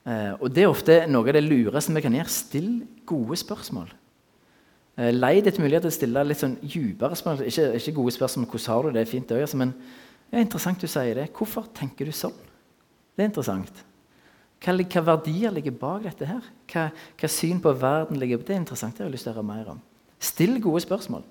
Eh, 0.06 0.34
og 0.38 0.52
Det 0.54 0.62
er 0.62 0.70
ofte 0.70 0.98
noe 1.10 1.26
av 1.26 1.34
det 1.34 1.42
lureste 1.42 1.94
vi 1.96 2.04
kan 2.04 2.14
gjøre. 2.14 2.30
Still 2.30 2.70
gode 3.08 3.38
spørsmål. 3.40 3.90
Eh, 5.00 5.10
Leid 5.10 5.48
etter 5.50 5.62
mulighet 5.64 5.88
til 5.88 5.90
å 5.90 5.96
stille 5.98 6.24
litt 6.28 6.42
sånn 6.42 6.54
dypere 6.62 7.18
spørsmål. 7.18 7.50
Ikke, 7.50 7.66
ikke, 7.80 7.96
gode 7.98 8.14
spørsmål 8.14 8.46
hvordan 8.46 8.70
har 8.70 8.86
du 8.86 8.94
det, 8.94 9.02
er 9.02 9.10
fint 9.10 9.28
det 9.28 9.42
også, 9.42 9.58
men 9.58 9.74
det 10.30 10.38
er 10.38 10.46
interessant 10.46 10.82
du 10.82 10.90
sier 10.90 11.18
det. 11.18 11.28
Hvorfor 11.34 11.66
tenker 11.74 12.06
du 12.06 12.14
sånn? 12.14 12.36
Det 13.16 13.24
er 13.24 13.32
interessant. 13.32 13.84
Hva, 14.60 14.74
hva 14.76 15.02
verdier 15.14 15.54
ligger 15.56 15.74
bak 15.82 16.04
dette 16.06 16.28
her? 16.28 16.46
Hva, 16.70 16.90
hva, 17.18 17.30
syn 17.32 17.62
på 17.64 17.72
verden 17.74 18.20
ligger 18.20 18.38
Det 18.44 18.54
er 18.54 18.62
interessant. 18.62 18.94
Det 18.94 19.02
har 19.02 19.10
jeg 19.10 19.18
lyst 19.18 19.26
til 19.26 19.34
å 19.34 19.40
høre 19.40 19.50
mer 19.50 19.72
om. 19.74 19.80
Still 20.20 20.60
gode 20.62 20.84
spørsmål. 20.84 21.24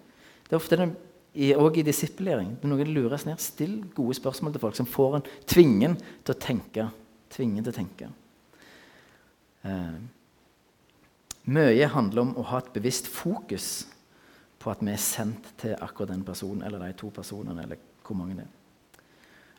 Det 0.44 0.56
er 0.56 0.60
ofte 0.60 0.80
den, 0.82 0.96
i, 1.40 1.50
disiplering, 1.54 1.80
i 1.80 1.88
disippelgjøring. 1.88 2.50
Noe 2.68 2.86
lures 2.88 3.26
ned. 3.28 3.40
Still 3.40 3.78
gode 3.96 4.18
spørsmål 4.18 4.56
til 4.56 4.64
folk 4.64 4.76
som 4.76 4.90
får 4.90 5.20
en 5.20 5.28
tvingen 5.48 5.96
til 5.98 6.36
å 6.36 6.40
tenke. 6.40 6.88
Tvingen 7.32 7.64
til 7.64 7.72
å 7.72 7.78
tenke. 7.78 8.10
Eh, 9.64 10.00
mye 11.50 11.92
handler 11.94 12.26
om 12.26 12.34
å 12.38 12.48
ha 12.52 12.60
et 12.60 12.74
bevisst 12.76 13.08
fokus 13.08 13.88
på 14.60 14.72
at 14.74 14.84
vi 14.84 14.92
er 14.92 15.00
sendt 15.00 15.54
til 15.62 15.78
akkurat 15.80 16.12
den 16.12 16.26
personen 16.28 16.66
eller 16.68 16.84
de 16.84 16.98
to 17.00 17.12
personene. 17.16 17.64
eller 17.64 17.80
hvor 18.04 18.18
mange 18.18 18.36
det 18.36 18.44
er. 18.44 18.56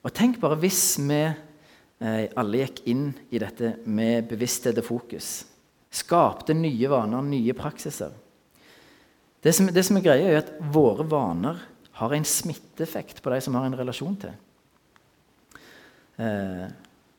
Og 0.05 0.13
tenk 0.17 0.41
bare 0.43 0.59
hvis 0.61 0.99
vi 0.99 1.21
eh, 1.23 2.27
alle 2.37 2.65
gikk 2.65 2.83
inn 2.91 3.11
i 3.31 3.41
dette 3.41 3.77
med 3.87 4.29
bevissthet 4.29 4.81
og 4.83 4.89
fokus. 4.89 5.29
Skapte 5.91 6.55
nye 6.55 6.91
vaner, 6.91 7.23
nye 7.23 7.55
praksiser. 7.57 8.13
Det 9.41 9.53
som, 9.57 9.71
det 9.73 9.85
som 9.87 9.97
er 9.97 10.05
greia, 10.05 10.29
er 10.29 10.43
at 10.43 10.53
våre 10.73 11.07
vaner 11.09 11.63
har 12.01 12.15
en 12.17 12.25
smitteeffekt 12.25 13.21
på 13.21 13.33
de 13.33 13.41
som 13.45 13.57
har 13.59 13.67
en 13.69 13.77
relasjon 13.77 14.17
til. 14.23 14.33
Eh, 16.21 16.65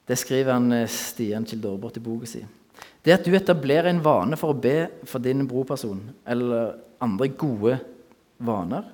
det 0.09 0.17
skriver 0.19 0.55
han 0.55 0.73
eh, 0.73 0.89
Stian 0.89 1.45
Kildorbrot 1.45 1.99
i 1.99 2.03
boka 2.03 2.29
si. 2.29 2.41
Det 3.01 3.13
at 3.13 3.25
du 3.25 3.33
etablerer 3.37 3.91
en 3.91 4.01
vane 4.01 4.37
for 4.37 4.53
å 4.53 4.57
be 4.57 4.89
for 5.09 5.21
din 5.21 5.45
broperson 5.49 6.01
eller 6.25 6.75
andre 7.01 7.29
gode 7.33 7.77
vaner, 8.41 8.87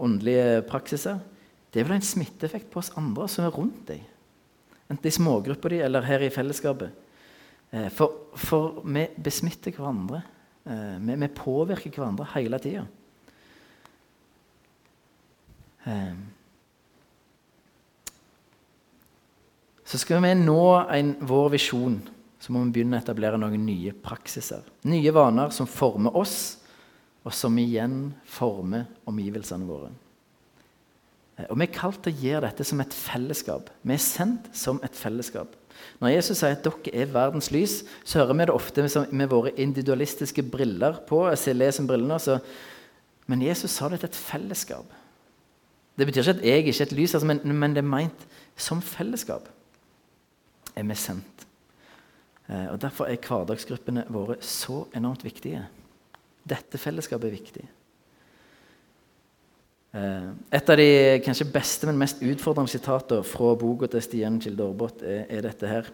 åndelige 0.00 0.62
praksiser, 0.68 1.20
det 1.72 1.80
vil 1.80 1.94
ha 1.94 2.00
en 2.00 2.04
smitteeffekt 2.04 2.68
på 2.72 2.80
oss 2.80 2.92
andre 3.00 3.28
som 3.32 3.46
er 3.46 3.56
rundt 3.56 3.86
deg. 3.88 4.02
Enten 4.92 5.08
i 5.08 5.14
smågruppa 5.16 5.72
di 5.72 5.80
eller 5.84 6.04
her 6.04 6.24
i 6.24 6.32
fellesskapet. 6.32 6.92
Eh, 7.72 7.88
for, 7.92 8.28
for 8.36 8.82
vi 8.84 9.08
besmitter 9.16 9.72
hverandre. 9.72 10.24
Vi 10.62 11.26
påvirker 11.34 11.96
hverandre 11.96 12.28
hele 12.36 12.60
tida. 12.62 12.84
Eh, 15.84 16.14
så 19.84 19.98
skal 20.00 20.22
vi 20.24 20.34
nå 20.40 20.64
en, 20.88 21.14
vår 21.20 21.52
visjon, 21.56 21.98
så 22.40 22.52
må 22.52 22.62
vi 22.66 22.78
begynne 22.78 22.98
å 22.98 23.02
etablere 23.02 23.40
noen 23.40 23.66
nye 23.66 23.94
praksiser. 23.94 24.64
Nye 24.88 25.14
vaner 25.14 25.52
som 25.54 25.68
former 25.70 26.14
oss, 26.18 26.36
og 27.22 27.34
som 27.36 27.58
igjen 27.60 28.12
former 28.26 28.88
omgivelsene 29.06 29.66
våre. 29.68 29.92
Eh, 31.38 31.48
og 31.48 31.58
Vi 31.58 31.66
er 31.66 31.74
kalt 31.74 32.02
til 32.04 32.14
å 32.14 32.22
gjøre 32.26 32.46
dette 32.48 32.66
som 32.66 32.80
et 32.82 32.94
fellesskap. 32.94 33.70
Vi 33.82 33.94
er 33.94 34.02
sendt 34.02 34.50
som 34.56 34.80
et 34.82 34.96
fellesskap. 34.96 35.58
Når 36.02 36.14
Jesus 36.14 36.38
sier 36.38 36.54
at 36.54 36.64
dere 36.66 36.92
er 37.02 37.10
verdens 37.10 37.50
lys, 37.54 37.80
så 38.04 38.20
hører 38.20 38.36
vi 38.38 38.46
det 38.46 38.54
ofte 38.54 39.06
med 39.10 39.30
våre 39.30 39.54
individualistiske 39.58 40.44
briller 40.46 41.00
på. 41.08 41.24
Jeg 41.30 41.56
leser 41.56 41.86
brillene, 41.88 42.18
så, 42.22 42.38
Men 43.26 43.42
Jesus 43.42 43.70
sa 43.70 43.88
det 43.88 44.00
til 44.00 44.10
et 44.10 44.18
fellesskap. 44.18 44.86
Det 45.98 46.06
betyr 46.08 46.22
ikke 46.22 46.38
at 46.38 46.44
jeg 46.46 46.62
ikke 46.62 46.72
er 46.72 46.86
et 46.86 46.96
lys, 46.96 47.14
altså, 47.14 47.26
men, 47.28 47.40
men, 47.44 47.74
det 47.76 47.82
er 47.82 47.88
meint 47.88 48.26
som 48.56 48.80
fellesskap. 48.82 49.48
Er 50.76 50.86
vi 50.88 50.96
sendt. 50.96 51.46
Eh, 52.48 52.66
og 52.72 52.80
Derfor 52.80 53.10
er 53.10 53.20
hverdagsgruppene 53.20 54.06
våre 54.08 54.38
så 54.40 54.86
enormt 54.96 55.24
viktige. 55.24 55.66
Dette 56.48 56.80
fellesskapet 56.80 57.28
er 57.28 57.36
viktig. 57.36 57.64
Eh, 59.92 60.28
et 60.56 60.70
av 60.72 60.80
de 60.80 60.88
kanskje 61.24 61.50
beste, 61.52 61.88
men 61.88 62.00
mest 62.00 62.22
utfordrende 62.24 62.72
sitatene 62.72 63.26
fra 63.28 63.52
boka 63.60 63.90
til 63.92 64.04
Stian 64.04 64.40
Kilde 64.40 64.64
Aarebrot 64.64 65.04
er, 65.04 65.26
er, 65.28 65.44
dette 65.44 65.68
her. 65.68 65.90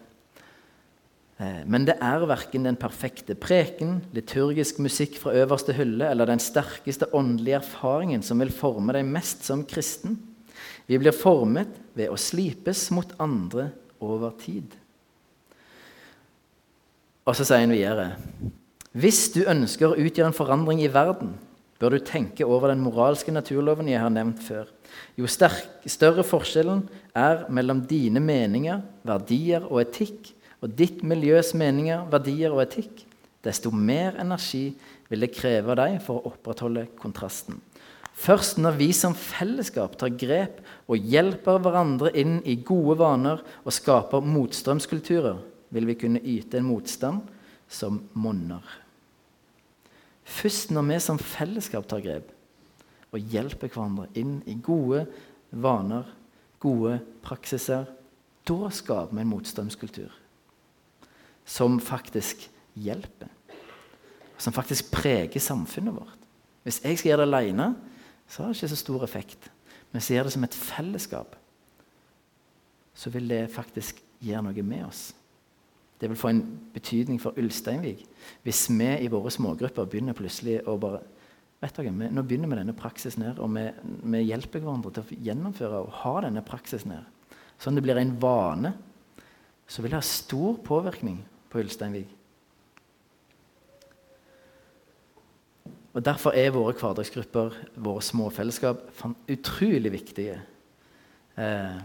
Eh, 1.39 1.61
men 1.65 1.85
det 1.87 1.95
er 2.03 2.25
verken 2.27 2.67
den 2.67 2.77
perfekte 2.79 3.35
preken, 3.39 3.99
liturgisk 4.15 4.81
musikk 4.83 5.15
fra 5.21 5.33
øverste 5.39 5.75
hylle 5.77 6.09
eller 6.11 6.27
den 6.27 6.41
sterkeste 6.43 7.07
åndelige 7.15 7.61
erfaringen 7.61 8.23
som 8.25 8.41
vil 8.43 8.51
forme 8.51 8.95
deg 8.95 9.07
mest 9.07 9.47
som 9.47 9.63
kristen. 9.67 10.17
Vi 10.89 10.99
blir 10.99 11.15
formet 11.15 11.71
ved 11.95 12.11
å 12.11 12.19
slipes 12.19 12.89
mot 12.91 13.11
andre 13.21 13.69
over 14.03 14.33
tid. 14.41 14.73
Og 17.29 17.37
så 17.37 17.45
sier 17.45 17.61
han 17.61 17.75
videre 17.75 18.15
Hvis 18.91 19.27
du 19.35 19.43
ønsker 19.45 19.91
å 19.91 19.99
utgjøre 20.01 20.31
en 20.31 20.35
forandring 20.35 20.81
i 20.81 20.91
verden, 20.91 21.35
bør 21.79 21.95
du 21.95 22.03
tenke 22.03 22.43
over 22.43 22.73
den 22.73 22.81
moralske 22.83 23.31
naturloven 23.31 23.87
jeg 23.87 24.01
har 24.01 24.11
nevnt 24.11 24.41
før. 24.43 24.67
Jo 25.15 25.29
større 25.29 26.25
forskjellen 26.27 26.81
er 27.15 27.45
mellom 27.53 27.85
dine 27.87 28.19
meninger, 28.19 28.81
verdier 29.07 29.63
og 29.69 29.85
etikk, 29.85 30.33
og 30.59 30.75
ditt 30.75 31.03
miljøs 31.07 31.53
meninger, 31.57 32.05
verdier 32.11 32.53
og 32.53 32.63
etikk, 32.65 33.05
desto 33.45 33.71
mer 33.71 34.17
energi 34.19 34.73
vil 35.09 35.23
det 35.23 35.31
kreve 35.33 35.73
av 35.73 35.79
deg 35.79 35.99
for 36.03 36.19
å 36.19 36.33
opprettholde 36.33 36.89
kontrasten. 36.99 37.61
Først 38.19 38.57
når 38.59 38.75
vi 38.75 38.89
som 38.95 39.15
fellesskap 39.15 39.95
tar 39.99 40.11
grep 40.19 40.59
og 40.91 41.05
hjelper 41.07 41.61
hverandre 41.63 42.11
inn 42.19 42.41
i 42.43 42.57
gode 42.67 42.97
vaner 42.99 43.39
og 43.63 43.71
skaper 43.71 44.25
motstrømskulturer, 44.25 45.39
vil 45.71 45.87
vi 45.87 45.95
kunne 46.01 46.23
yte 46.25 46.59
en 46.59 46.67
motstand 46.67 47.23
som 47.71 48.01
monner. 48.17 48.65
Først 50.29 50.73
når 50.75 50.89
vi 50.89 50.99
som 51.05 51.21
fellesskap 51.21 51.87
tar 51.89 52.03
grep 52.03 52.33
og 53.15 53.31
hjelper 53.31 53.71
hverandre 53.71 54.09
inn 54.19 54.41
i 54.51 54.57
gode 54.61 55.05
vaner, 55.49 56.03
gode 56.59 56.99
praksiser, 57.23 57.87
da 58.43 58.73
skaper 58.73 59.15
vi 59.15 59.23
en 59.23 59.31
motstandskultur 59.31 60.11
som 61.49 61.79
faktisk 61.81 62.45
hjelper. 62.77 63.29
Som 64.39 64.53
faktisk 64.55 64.91
preger 64.93 65.41
samfunnet 65.41 65.95
vårt. 65.97 66.17
Hvis 66.63 66.81
jeg 66.83 66.99
skal 66.99 67.09
gjøre 67.09 67.25
det 67.25 67.33
alene, 67.33 67.69
så 68.29 68.43
har 68.43 68.51
det 68.51 68.59
ikke 68.59 68.73
så 68.75 68.83
stor 68.83 69.03
effekt. 69.03 69.49
Men 69.89 69.99
hvis 69.99 70.09
jeg 70.11 70.19
gjør 70.19 70.29
det 70.29 70.35
som 70.35 70.45
et 70.45 70.59
fellesskap, 70.59 71.35
så 72.93 73.09
vil 73.09 73.29
det 73.31 73.47
faktisk 73.51 74.03
gjøre 74.21 74.43
noe 74.45 74.65
med 74.67 74.85
oss. 74.85 75.09
Det 75.99 76.07
vil 76.09 76.19
få 76.19 76.31
en 76.31 76.43
betydning 76.73 77.19
for 77.19 77.35
Ulsteinvik 77.39 78.05
hvis 78.45 78.67
vi 78.71 78.89
i 79.03 79.09
våre 79.11 79.31
smågrupper 79.33 79.87
begynner 79.89 80.15
plutselig 80.15 80.61
å 80.67 80.77
bare 80.79 81.01
vet 81.59 81.75
dere, 81.75 81.91
vi, 81.91 82.07
Nå 82.13 82.23
begynner 82.23 82.51
vi 82.51 82.59
denne 82.61 82.75
praksisen 82.77 83.25
her, 83.25 83.39
og 83.43 83.51
vi, 83.55 83.65
vi 84.13 84.21
hjelper 84.29 84.63
hverandre 84.63 84.93
til 84.95 85.03
å 85.03 85.23
gjennomføre 85.27 85.81
og 85.83 85.97
ha 86.03 86.13
denne 86.23 86.43
praksisen 86.45 86.93
her. 86.95 87.09
Sånn 87.59 87.75
det 87.75 87.83
blir 87.83 87.99
en 87.99 88.15
vane, 88.21 88.71
så 89.67 89.83
vil 89.83 89.91
det 89.91 89.99
ha 89.99 90.05
stor 90.05 90.61
påvirkning 90.63 91.19
på 91.49 91.61
Ulsteinvik. 91.61 92.15
Og 95.97 96.03
Derfor 96.05 96.35
er 96.37 96.53
våre 96.53 96.75
hverdagsgrupper, 96.77 97.55
våre 97.81 98.01
små 98.05 98.29
fellesskap, 98.31 98.83
utrolig 99.27 99.91
viktige. 99.91 100.37
Eh, 101.39 101.79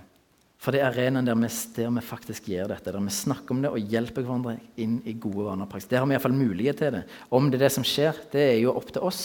for 0.60 0.72
det 0.72 0.80
er 0.80 0.88
arenaen 0.88 1.26
der, 1.26 1.40
der, 1.76 1.90
vi 1.92 2.02
faktisk 2.04 2.46
gjør 2.52 2.70
dette, 2.72 2.92
der 2.92 3.02
vi 3.04 3.12
snakker 3.12 3.52
om 3.52 3.62
det 3.64 3.72
og 3.72 3.90
hjelper 3.92 4.24
hverandre 4.24 4.54
inn 4.80 4.98
i 5.04 5.16
gode 5.20 5.48
vaner 5.48 5.66
og 5.66 5.72
praksis. 5.72 5.90
Der 5.90 6.00
har 6.00 6.08
vi 6.08 6.16
iallfall 6.16 6.36
mulighet 6.36 6.80
til 6.80 6.94
det. 6.94 7.02
Om 7.28 7.48
det 7.50 7.58
er 7.58 7.64
det 7.66 7.74
som 7.74 7.84
skjer, 7.84 8.20
det 8.32 8.44
er 8.52 8.60
jo 8.62 8.76
opp 8.76 8.92
til 8.92 9.04
oss. 9.04 9.24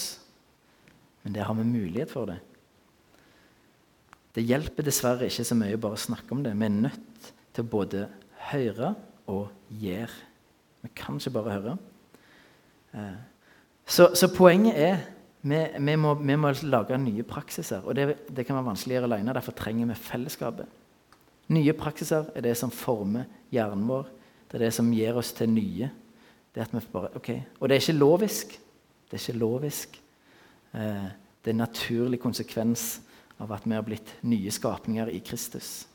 Men 1.23 1.35
der 1.35 1.47
har 1.47 1.55
vi 1.59 1.67
mulighet 1.67 2.11
for 2.11 2.31
det. 2.31 2.39
Det 4.35 4.45
hjelper 4.47 4.85
dessverre 4.87 5.27
ikke 5.27 5.47
så 5.47 5.57
mye 5.57 5.79
bare 5.81 5.99
å 5.99 6.07
snakke 6.07 6.35
om 6.35 6.43
det. 6.45 6.55
Vi 6.55 6.67
er 6.67 6.75
nødt 6.75 7.29
til 7.55 7.69
både 7.71 8.07
høre 8.49 8.93
og 9.31 9.47
gjøre. 9.81 10.28
Vi 10.81 10.91
kan 10.95 11.19
ikke 11.19 11.35
bare 11.35 11.55
høre. 11.57 11.77
Eh, 12.93 13.15
så, 13.85 14.11
så 14.15 14.29
poenget 14.33 14.77
er 14.79 14.99
vi, 15.41 15.59
vi, 15.79 15.95
må, 15.95 16.13
vi, 16.19 16.35
må, 16.35 16.51
lage 16.67 16.97
nye 16.99 17.23
praksiser. 17.23 17.85
Og 17.85 17.95
det, 17.95 18.17
det 18.35 18.45
kan 18.45 18.57
være 18.57 18.71
vanskeligere 18.71 19.07
alene. 19.07 19.33
Derfor 19.33 19.55
trenger 19.55 19.87
vi 19.87 19.95
fellesskapet. 19.95 20.65
Nye 21.49 21.73
praksiser 21.73 22.29
er 22.35 22.45
det 22.45 22.57
som 22.59 22.71
former 22.71 23.25
hjernen 23.53 23.87
vår. 23.89 24.09
Det 24.49 24.59
er 24.59 24.65
det 24.65 24.73
som 24.75 24.91
gir 24.93 25.17
oss 25.17 25.31
til 25.37 25.49
nye. 25.49 25.89
Det 26.55 26.67
bare, 26.91 27.09
okay. 27.15 27.41
Og 27.59 27.69
det 27.69 27.75
er 27.75 27.81
ikke 27.81 27.99
lovisk. 27.99 28.59
Det 29.09 29.17
er 29.17 29.23
ikke 29.23 29.39
lovisk. 29.39 30.01
Eh, 30.73 31.07
det 31.39 31.51
er 31.51 31.55
en 31.55 31.63
naturlig 31.63 32.19
konsekvens 32.19 32.99
av 33.39 33.53
at 33.55 33.65
vi 33.65 33.73
har 33.73 33.85
blitt 33.85 34.17
nye 34.27 34.51
skapninger 34.51 35.07
i 35.07 35.21
Kristus. 35.23 35.87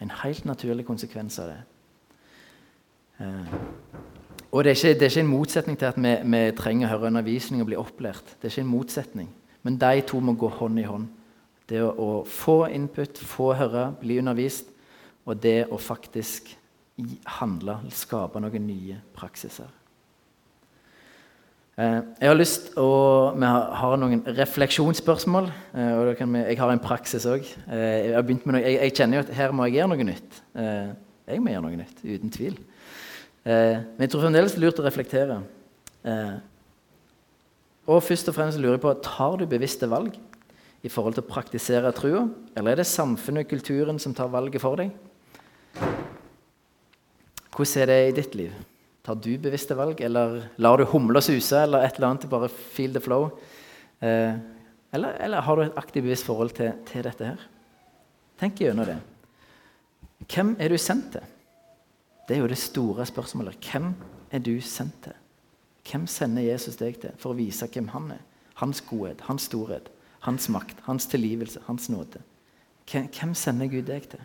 En 0.00 0.10
helt 0.22 0.44
naturlig 0.48 0.86
konsekvens 0.86 1.38
av 1.38 1.50
det. 1.52 1.58
Eh, 3.20 3.54
og 4.50 4.64
det 4.64 4.72
er, 4.72 4.78
ikke, 4.78 4.98
det 4.98 5.06
er 5.06 5.12
ikke, 5.12 5.20
en 5.20 5.30
motsetning 5.30 5.78
til 5.78 5.86
at 5.86 5.98
vi, 6.00 6.12
vi, 6.32 6.42
trenger 6.58 6.88
å 6.88 6.90
høre 6.94 7.10
undervisning 7.12 7.62
og 7.62 7.68
bli 7.70 7.78
opplært. 7.78 8.34
Det 8.34 8.48
er 8.48 8.54
ikke 8.54 8.66
en 8.66 8.72
motsetning. 8.72 9.28
Men 9.62 9.76
de 9.78 10.04
to 10.08 10.18
må 10.24 10.34
gå 10.38 10.48
hånd 10.58 10.80
i 10.80 10.86
hånd. 10.88 11.06
Det 11.70 11.82
å, 11.84 11.90
å 11.94 12.08
få 12.26 12.64
input, 12.74 13.20
få 13.22 13.52
høre, 13.54 13.92
bli 14.00 14.18
undervist, 14.18 14.72
og 15.28 15.38
det 15.38 15.68
å 15.70 15.78
faktisk 15.78 16.50
handle, 17.38 17.78
skape 17.94 18.42
noen 18.42 18.66
nye 18.66 18.98
praksiser. 19.14 19.68
Eh, 21.80 22.00
jeg 22.18 22.28
har 22.32 22.36
lyst 22.36 22.72
å, 22.80 22.88
Vi 23.38 23.46
har 23.46 24.00
noen 24.02 24.24
refleksjonsspørsmål. 24.26 25.46
Eh, 25.74 25.92
og 25.94 26.10
vi, 26.18 26.42
Jeg 26.50 26.58
har 26.58 26.72
en 26.74 26.82
praksis 26.82 27.28
òg. 27.30 27.46
Jeg, 27.46 28.10
jeg, 28.10 28.74
jeg, 28.74 28.96
kjenner 28.98 29.20
jo 29.20 29.24
at 29.28 29.32
her 29.38 29.54
må 29.54 29.68
jeg 29.68 29.78
gjøre 29.78 29.94
noe 29.94 30.10
nytt. 30.10 30.42
Jeg 31.30 31.38
må 31.38 31.54
gjøre 31.54 31.68
noe 31.68 31.78
nytt, 31.78 32.02
uten 32.02 32.34
tvil. 32.34 32.58
Eh, 33.44 33.80
men 33.80 34.04
jeg 34.04 34.12
tror 34.12 34.26
fremdeles 34.26 34.52
det 34.54 34.60
er 34.60 34.66
lurt 34.66 34.80
å 34.82 34.84
reflektere. 34.84 35.38
Eh, 36.04 36.36
og 37.90 38.02
først 38.04 38.28
og 38.30 38.36
fremst 38.36 38.60
lurer 38.60 38.76
jeg 38.76 38.84
på 38.84 38.92
tar 39.04 39.38
du 39.40 39.46
bevisste 39.48 39.88
valg 39.90 40.16
i 40.84 40.90
forhold 40.92 41.16
til 41.16 41.24
å 41.24 41.30
praktisere 41.30 41.92
trua, 41.96 42.24
eller 42.56 42.72
er 42.72 42.80
det 42.80 42.88
samfunnet 42.88 43.44
og 43.44 43.50
kulturen 43.52 43.98
som 44.00 44.14
tar 44.16 44.30
valget 44.32 44.62
for 44.62 44.80
deg? 44.80 44.92
Hvordan 47.50 47.82
er 47.82 47.90
det 47.90 47.98
i 48.06 48.14
ditt 48.16 48.36
liv? 48.38 48.54
Tar 49.04 49.16
du 49.20 49.32
bevisste 49.40 49.76
valg, 49.76 50.00
eller 50.04 50.38
lar 50.60 50.80
du 50.80 50.86
humla 50.88 51.20
suse, 51.24 51.56
eller 51.64 51.84
et 51.84 51.96
eller 51.96 52.12
annet 52.12 52.28
bare 52.32 52.48
feel 52.48 52.92
the 52.94 53.02
flow? 53.02 53.30
Eh, 54.00 54.36
eller, 54.92 55.16
eller, 55.20 55.44
har 55.44 55.56
du 55.56 55.64
et 55.64 55.80
aktivt 55.80 56.04
bevisst 56.04 56.28
forhold 56.28 56.54
til, 56.56 56.72
til 56.88 57.04
dette 57.04 57.32
her? 57.32 57.44
Tenk 58.40 58.60
gjennom 58.60 58.88
det. 58.88 58.96
Hvem 60.30 60.54
er 60.60 60.72
du 60.72 60.80
sendt 60.80 61.12
til? 61.16 61.28
Det 62.30 62.36
er 62.36 62.44
jo 62.44 62.48
det 62.52 62.58
store 62.62 63.02
spørsmålet. 63.06 63.56
Hvem 63.58 63.88
er 64.30 64.38
du 64.38 64.60
sendt 64.62 64.94
til? 65.02 65.16
Hvem 65.90 66.04
sender 66.06 66.44
Jesus 66.46 66.76
deg 66.78 67.00
til 67.02 67.16
for 67.18 67.32
å 67.32 67.38
vise 67.38 67.66
hvem 67.66 67.88
han 67.90 68.12
er? 68.14 68.20
Hans 68.60 68.78
godhet, 68.86 69.24
hans 69.26 69.48
storhet, 69.50 69.88
hans 70.22 70.46
makt, 70.52 70.78
hans 70.86 71.08
tilgivelse, 71.10 71.64
hans 71.66 71.88
nåde. 71.90 72.22
Hvem 72.86 73.34
sender 73.34 73.66
Gud 73.72 73.90
deg 73.90 74.06
til? 74.12 74.22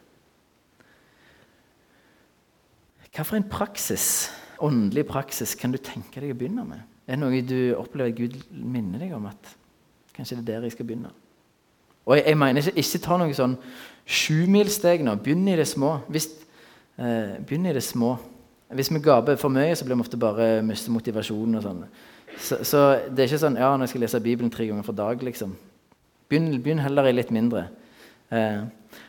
Hva 3.10 3.26
for 3.26 3.40
en 3.40 3.50
praksis, 3.50 4.30
åndelig 4.62 5.08
praksis 5.10 5.58
kan 5.58 5.74
du 5.74 5.82
tenke 5.82 6.22
deg 6.22 6.36
å 6.36 6.38
begynne 6.38 6.68
med? 6.70 6.86
Er 7.10 7.18
det 7.18 7.24
noe 7.24 7.42
du 7.42 7.74
opplever 7.74 8.14
at 8.14 8.22
Gud 8.22 8.38
minner 8.54 9.02
deg 9.02 9.18
om 9.18 9.26
at 9.32 9.56
kanskje 10.14 10.38
det 10.38 10.46
er 10.46 10.60
der 10.60 10.70
jeg 10.70 10.78
skal 10.78 10.94
begynne? 10.94 11.10
Og 12.06 12.20
jeg, 12.20 12.30
jeg 12.30 12.38
mener 12.38 12.62
ikke, 12.62 12.86
ikke 12.86 13.06
ta 13.10 13.18
noe 13.18 13.34
sånn 13.34 13.58
sjumilssteg 14.06 15.02
nå. 15.02 15.18
Begynn 15.26 15.48
i 15.50 15.58
det 15.58 15.66
små. 15.74 15.96
Hvis 16.06 16.36
begynn 16.96 17.70
i 17.70 17.74
det 17.76 17.84
små. 17.84 18.16
Hvis 18.76 18.90
vi 18.94 19.00
gaper 19.04 19.38
for 19.40 19.54
mye, 19.54 19.76
så 19.76 19.86
blir 19.86 19.98
vi 19.98 20.06
ofte 20.06 20.20
bare 20.20 20.64
miste 20.66 20.92
motivasjonen. 20.92 21.60
og 21.60 21.64
sånn. 21.64 21.82
Så, 22.38 22.60
så, 22.64 22.84
det 23.10 23.24
er 23.24 23.30
ikke 23.30 23.42
sånn 23.46 23.60
ja, 23.60 23.72
jeg 23.80 23.92
skal 23.92 24.04
lese 24.06 24.22
Bibelen 24.24 24.52
tre 24.52 24.68
ganger 24.68 24.86
for 24.88 24.98
dag. 24.98 25.24
liksom. 25.24 25.56
Begynn, 26.30 26.50
begynn 26.62 26.84
heller 26.84 27.08
i 27.08 27.16
litt 27.16 27.32
mindre. 27.32 27.68
Eh, 28.34 28.64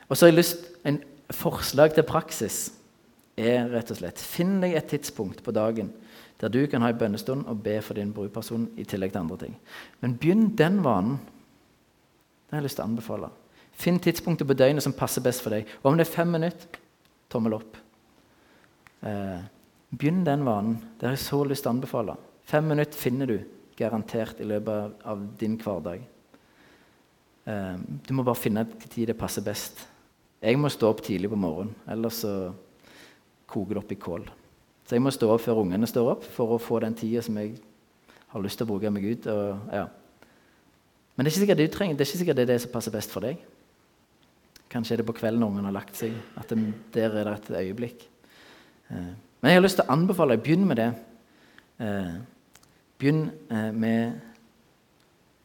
og 0.09 0.17
så 0.17 0.27
har 0.27 0.33
jeg 0.33 0.41
lyst 0.43 0.67
En 0.87 0.99
forslag 1.33 1.95
til 1.97 2.05
praksis 2.07 2.71
er 3.37 3.65
rett 3.73 3.89
og 3.91 3.97
slett 3.99 4.21
Finn 4.23 4.61
deg 4.61 4.77
et 4.77 4.87
tidspunkt 4.93 5.41
på 5.43 5.55
dagen 5.57 5.89
der 6.41 6.53
du 6.53 6.61
kan 6.69 6.85
ha 6.85 6.91
en 6.93 6.99
bønnestund 6.99 7.47
og 7.49 7.63
be 7.65 7.79
for 7.83 7.97
din 7.97 8.13
brorperson 8.13 8.69
i 8.77 8.85
tillegg 8.85 9.15
til 9.15 9.23
andre 9.23 9.39
ting. 9.41 9.55
Men 10.01 10.19
begynn 10.21 10.51
den 10.59 10.83
vanen. 10.85 11.17
Det 11.17 12.53
har 12.53 12.61
jeg 12.61 12.67
lyst 12.67 12.77
til 12.77 12.85
å 12.85 12.89
anbefale. 12.91 13.31
Finn 13.73 13.99
tidspunktet 14.01 14.49
på 14.49 14.57
døgnet 14.57 14.85
som 14.85 14.93
passer 14.93 15.25
best 15.25 15.41
for 15.41 15.57
deg. 15.57 15.65
Og 15.83 15.91
om 15.91 15.97
det 15.97 16.05
er 16.07 16.13
fem 16.13 16.29
minutter, 16.29 16.69
tommel 17.33 17.57
opp. 17.59 17.77
Eh, 19.07 19.41
begynn 19.91 20.25
den 20.27 20.45
vanen. 20.47 20.79
Det 20.99 21.09
har 21.09 21.17
jeg 21.17 21.25
så 21.27 21.43
lyst 21.45 21.67
til 21.67 21.73
å 21.73 21.77
anbefale. 21.77 22.17
Fem 22.47 22.67
minutter 22.69 22.99
finner 22.99 23.31
du 23.31 23.39
garantert 23.77 24.41
i 24.41 24.47
løpet 24.49 25.03
av 25.05 25.27
din 25.39 25.59
hverdag. 25.61 26.07
Eh, 27.47 27.77
du 28.07 28.15
må 28.15 28.25
bare 28.27 28.41
finne 28.41 28.65
ut 28.67 28.89
tid 28.89 29.11
det 29.11 29.19
passer 29.19 29.45
best. 29.47 29.87
Jeg 30.43 30.59
må 30.61 30.71
stå 30.71 30.91
opp 30.93 31.03
tidlig 31.03 31.31
på 31.33 31.39
morgenen, 31.41 31.75
ellers 31.89 32.21
så 32.23 32.33
koker 33.49 33.77
det 33.77 33.83
opp 33.83 33.95
i 33.95 34.01
kål. 34.01 34.27
Så 34.87 34.95
jeg 34.95 35.03
må 35.03 35.11
stå 35.11 35.31
opp 35.33 35.43
før 35.43 35.63
ungene 35.65 35.89
står 35.89 36.11
opp, 36.13 36.27
for 36.37 36.55
å 36.55 36.63
få 36.63 36.81
den 36.85 36.95
tida 36.95 37.23
som 37.25 37.39
jeg 37.41 37.57
har 38.31 38.43
lyst 38.45 38.61
til 38.61 38.67
å 38.67 38.71
bruke 38.71 38.93
meg 38.93 39.07
ut. 39.09 39.27
Og, 39.33 39.73
ja. 39.75 39.87
Men 41.17 41.25
det 41.25 41.31
er 41.31 41.33
ikke 41.33 41.45
sikkert 41.47 41.59
det, 41.63 41.71
det 41.73 42.05
er 42.05 42.07
ikke 42.07 42.21
sikkert 42.21 42.39
det 42.39 42.45
er 42.45 42.53
det 42.53 42.61
som 42.63 42.75
passer 42.75 42.95
best 42.95 43.15
for 43.15 43.25
deg. 43.27 43.41
Kanskje 44.71 44.97
er 44.97 45.01
det 45.01 45.07
på 45.07 45.15
kvelden 45.15 45.41
når 45.41 45.53
ungen 45.53 45.69
har 45.69 45.75
lagt 45.77 45.97
seg. 45.97 46.15
at 46.37 46.51
det, 46.51 46.75
Der 46.95 47.11
er 47.11 47.25
det 47.25 47.35
et 47.35 47.51
øyeblikk. 47.51 48.09
Eh, 48.91 49.13
men 49.41 49.51
jeg 49.51 49.55
har 49.55 49.63
lyst 49.63 49.79
til 49.79 49.87
å 49.87 49.93
anbefale 49.95 50.35
deg 50.35 50.43
begynn 50.43 50.67
med 50.67 50.77
det. 50.81 50.91
Eh, 51.79 52.15
begynn 52.99 53.31
eh, 53.51 53.73
med 53.73 54.21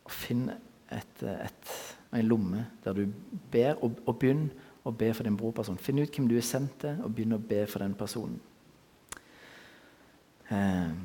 å 0.06 0.10
finne 0.10 0.58
et, 0.92 1.24
et, 1.24 1.74
en 2.12 2.28
lomme 2.28 2.66
der 2.84 2.98
du 2.98 3.06
ber, 3.52 3.76
og, 3.84 4.00
og 4.06 4.18
begynn 4.20 4.50
å 4.84 4.92
be 4.92 5.14
for 5.14 5.24
din 5.28 5.38
brorperson. 5.38 5.78
Finn 5.78 6.02
ut 6.02 6.10
hvem 6.16 6.28
du 6.30 6.36
er 6.38 6.46
sendt 6.46 6.80
til, 6.82 6.98
og 7.06 7.14
begynn 7.14 7.38
å 7.38 7.46
be 7.52 7.66
for 7.70 7.80
den 7.86 7.94
personen. 7.98 8.40
Jeg 10.52 10.96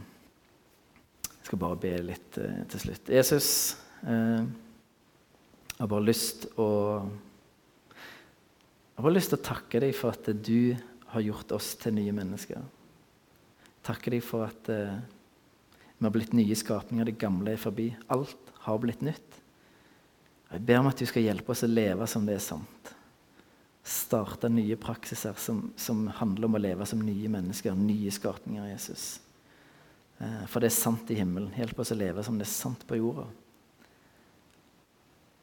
skal 1.47 1.61
bare 1.61 1.79
be 1.79 1.93
litt 2.03 2.35
til 2.35 2.81
slutt. 2.83 3.13
Jesus, 3.15 3.49
jeg 4.03 4.47
har 5.79 5.91
bare 5.93 6.09
lyst 6.09 6.49
å 6.59 6.67
jeg 8.97 9.05
har 9.05 9.13
lyst 9.13 9.29
til 9.29 9.37
å 9.37 9.45
takke 9.45 9.81
deg 9.83 9.93
for 9.93 10.17
at 10.17 10.29
du 10.41 10.73
har 11.13 11.21
gjort 11.21 11.53
oss 11.53 11.75
til 11.77 11.93
nye 11.99 12.15
mennesker. 12.17 12.63
Takke 13.85 14.15
deg 14.15 14.23
for 14.25 14.47
at 14.49 14.71
uh, 14.73 14.97
vi 15.99 16.07
har 16.07 16.15
blitt 16.15 16.33
nye 16.37 16.57
skapninger. 16.57 17.05
Det 17.05 17.21
gamle 17.21 17.53
er 17.53 17.61
forbi. 17.61 17.91
Alt 18.09 18.55
har 18.65 18.81
blitt 18.81 19.05
nytt. 19.05 19.37
Jeg 20.49 20.65
ber 20.65 20.81
om 20.81 20.89
at 20.89 20.97
du 20.97 21.05
skal 21.09 21.27
hjelpe 21.27 21.53
oss 21.53 21.65
å 21.67 21.69
leve 21.69 22.09
som 22.09 22.25
det 22.25 22.39
er 22.39 22.47
sant. 22.47 22.93
Starte 23.87 24.49
nye 24.51 24.79
praksiser 24.81 25.37
som, 25.45 25.61
som 25.77 26.07
handler 26.17 26.49
om 26.49 26.57
å 26.57 26.63
leve 26.65 26.89
som 26.89 27.05
nye 27.05 27.31
mennesker, 27.37 27.77
nye 27.77 28.15
skapninger 28.17 28.73
Jesus. 28.73 29.07
Uh, 30.17 30.49
for 30.49 30.65
det 30.65 30.73
er 30.73 30.79
sant 30.79 31.13
i 31.13 31.21
himmelen. 31.21 31.53
Hjelp 31.53 31.85
oss 31.85 31.93
å 31.93 32.01
leve 32.01 32.25
som 32.25 32.41
det 32.41 32.49
er 32.49 32.55
sant 32.55 32.89
på 32.89 32.97
jorda. 32.97 33.29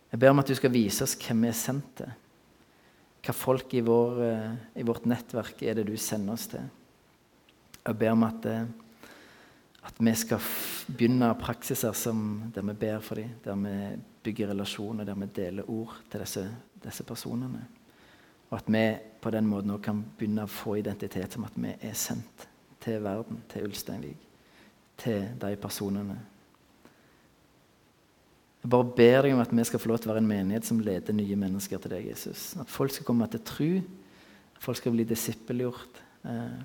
Jeg 0.09 0.25
ber 0.25 0.33
om 0.33 0.41
at 0.41 0.49
du 0.49 0.57
skal 0.57 0.73
vise 0.73 1.05
oss 1.05 1.13
hvem 1.21 1.45
vi 1.45 1.53
er 1.53 1.61
sendt 1.61 1.95
til 2.01 2.17
hva 3.23 3.33
folk 3.35 3.73
i, 3.73 3.81
vår, 3.81 4.23
eh, 4.23 4.55
i, 4.81 4.83
vårt 4.83 5.05
nettverk 5.07 5.61
er 5.63 5.77
det 5.79 5.87
du 5.87 5.95
sender 5.97 6.35
oss 6.35 6.49
til. 6.51 6.63
Jeg 7.83 7.99
ber 7.99 8.11
om 8.11 8.25
at, 8.27 8.45
eh, 8.45 8.65
at 9.83 9.99
vi 9.99 10.15
skal 10.19 10.43
begynne 10.87 11.29
praksiser 11.39 11.95
som, 11.95 12.51
der 12.55 12.65
vi 12.67 12.73
ber 12.73 12.99
for 12.99 13.15
dem, 13.15 13.31
der 13.43 13.55
vi 13.55 14.01
bygger 14.23 14.51
relasjoner, 14.51 15.07
der 15.07 15.15
vi 15.15 15.31
deler 15.35 15.69
ord 15.69 15.95
til 16.11 16.19
disse, 16.19 16.43
disse 16.83 17.03
personene. 17.03 17.63
Og 18.49 18.57
at 18.59 18.67
vi 18.67 18.83
på 19.21 19.31
den 19.31 19.47
måten 19.47 19.71
også 19.71 19.83
kan 19.87 20.03
begynne 20.17 20.43
å 20.43 20.51
få 20.51 20.75
identitet 20.81 21.33
som 21.33 21.47
at 21.47 21.55
vi 21.55 21.71
er 21.79 21.95
sendt 21.95 22.47
til 22.83 22.99
verden, 23.03 23.39
til 23.49 23.69
Ulsteinvik, 23.69 24.19
til 24.99 25.29
de 25.39 25.55
personene. 25.55 26.19
Jeg 28.63 28.71
bare 28.71 28.91
ber 28.95 29.25
deg 29.25 29.33
om 29.35 29.41
at 29.43 29.51
vi 29.51 29.63
skal 29.67 29.81
få 29.83 29.89
lov 29.91 29.99
til 29.99 30.07
å 30.07 30.13
være 30.13 30.21
en 30.23 30.29
menighet 30.29 30.63
som 30.63 30.79
leder 30.79 31.15
nye 31.15 31.35
mennesker 31.35 31.81
til 31.83 31.91
deg, 31.91 32.05
Jesus. 32.13 32.53
At 32.61 32.69
folk 32.71 32.93
skal 32.95 33.05
komme 33.09 33.27
til 33.27 33.41
tro, 33.43 33.71
at 34.55 34.61
folk 34.63 34.79
skal 34.79 34.95
bli 34.95 35.03
disippelgjort. 35.03 35.99
Eh, 36.31 36.61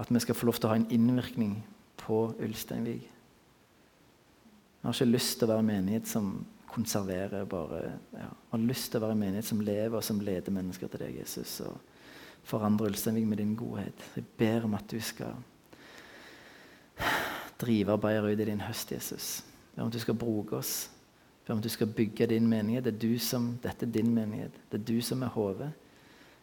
at 0.00 0.08
vi 0.08 0.22
skal 0.24 0.38
få 0.38 0.48
lov 0.48 0.56
til 0.56 0.70
å 0.70 0.72
ha 0.72 0.78
en 0.80 0.88
innvirkning 0.88 1.58
på 2.00 2.22
Ulsteinvik. 2.40 3.04
Jeg 3.04 4.88
har 4.88 4.96
ikke 4.96 5.12
lyst 5.12 5.36
til 5.36 5.46
å 5.46 5.52
være 5.52 5.62
en 5.66 5.68
menighet 5.68 6.08
som 6.08 6.32
konserverer. 6.72 7.44
bare, 7.44 7.82
ja. 8.16 8.30
Jeg 8.32 8.50
har 8.50 8.64
lyst 8.72 8.90
til 8.90 8.98
å 8.98 9.04
være 9.04 9.12
en 9.12 9.22
menighet 9.26 9.44
som 9.44 9.60
lever 9.60 9.96
og 9.96 10.04
som 10.04 10.20
leder 10.20 10.52
mennesker 10.52 10.88
til 10.88 11.04
deg, 11.04 11.18
Jesus. 11.20 11.60
og 11.60 11.76
forandre 12.42 12.88
Ulsteinvik 12.88 13.26
med 13.26 13.36
din 13.38 13.54
godhet. 13.56 14.00
Jeg 14.16 14.24
ber 14.38 14.64
om 14.64 14.74
at 14.74 14.88
du 14.90 15.00
skal 15.00 15.36
drive 17.60 17.92
arbeidet 17.92 18.32
ut 18.32 18.40
i 18.40 18.50
din 18.50 18.60
høst, 18.60 18.92
Jesus. 18.92 19.44
Jeg 19.44 19.76
ber 19.76 19.82
om 19.82 19.88
at 19.88 19.92
du 19.92 20.00
skal 20.00 20.14
bruke 20.14 20.56
oss. 20.56 20.90
Ber 21.46 21.54
om 21.54 21.58
at 21.58 21.64
du 21.64 21.68
skal 21.68 21.86
bygge 21.90 22.26
din 22.26 22.46
menighet. 22.46 22.84
Det 22.84 22.94
er 22.94 22.98
du 22.98 23.18
som, 23.18 23.58
dette 23.62 23.86
er 23.86 23.90
din 23.90 24.14
menighet. 24.14 24.54
Det 24.70 24.80
er 24.80 24.84
du 24.84 25.00
som 25.02 25.22
er 25.22 25.32
hodet. 25.34 25.72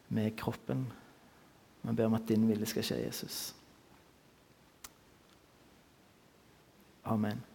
Vi 0.09 0.21
er 0.21 0.35
kroppen. 0.37 0.87
Jeg 1.85 1.95
ber 1.95 2.05
om 2.05 2.13
at 2.13 2.27
din 2.27 2.47
vilje 2.47 2.65
skal 2.65 2.83
skje, 2.83 2.97
Jesus. 3.05 3.37
Amen. 7.05 7.48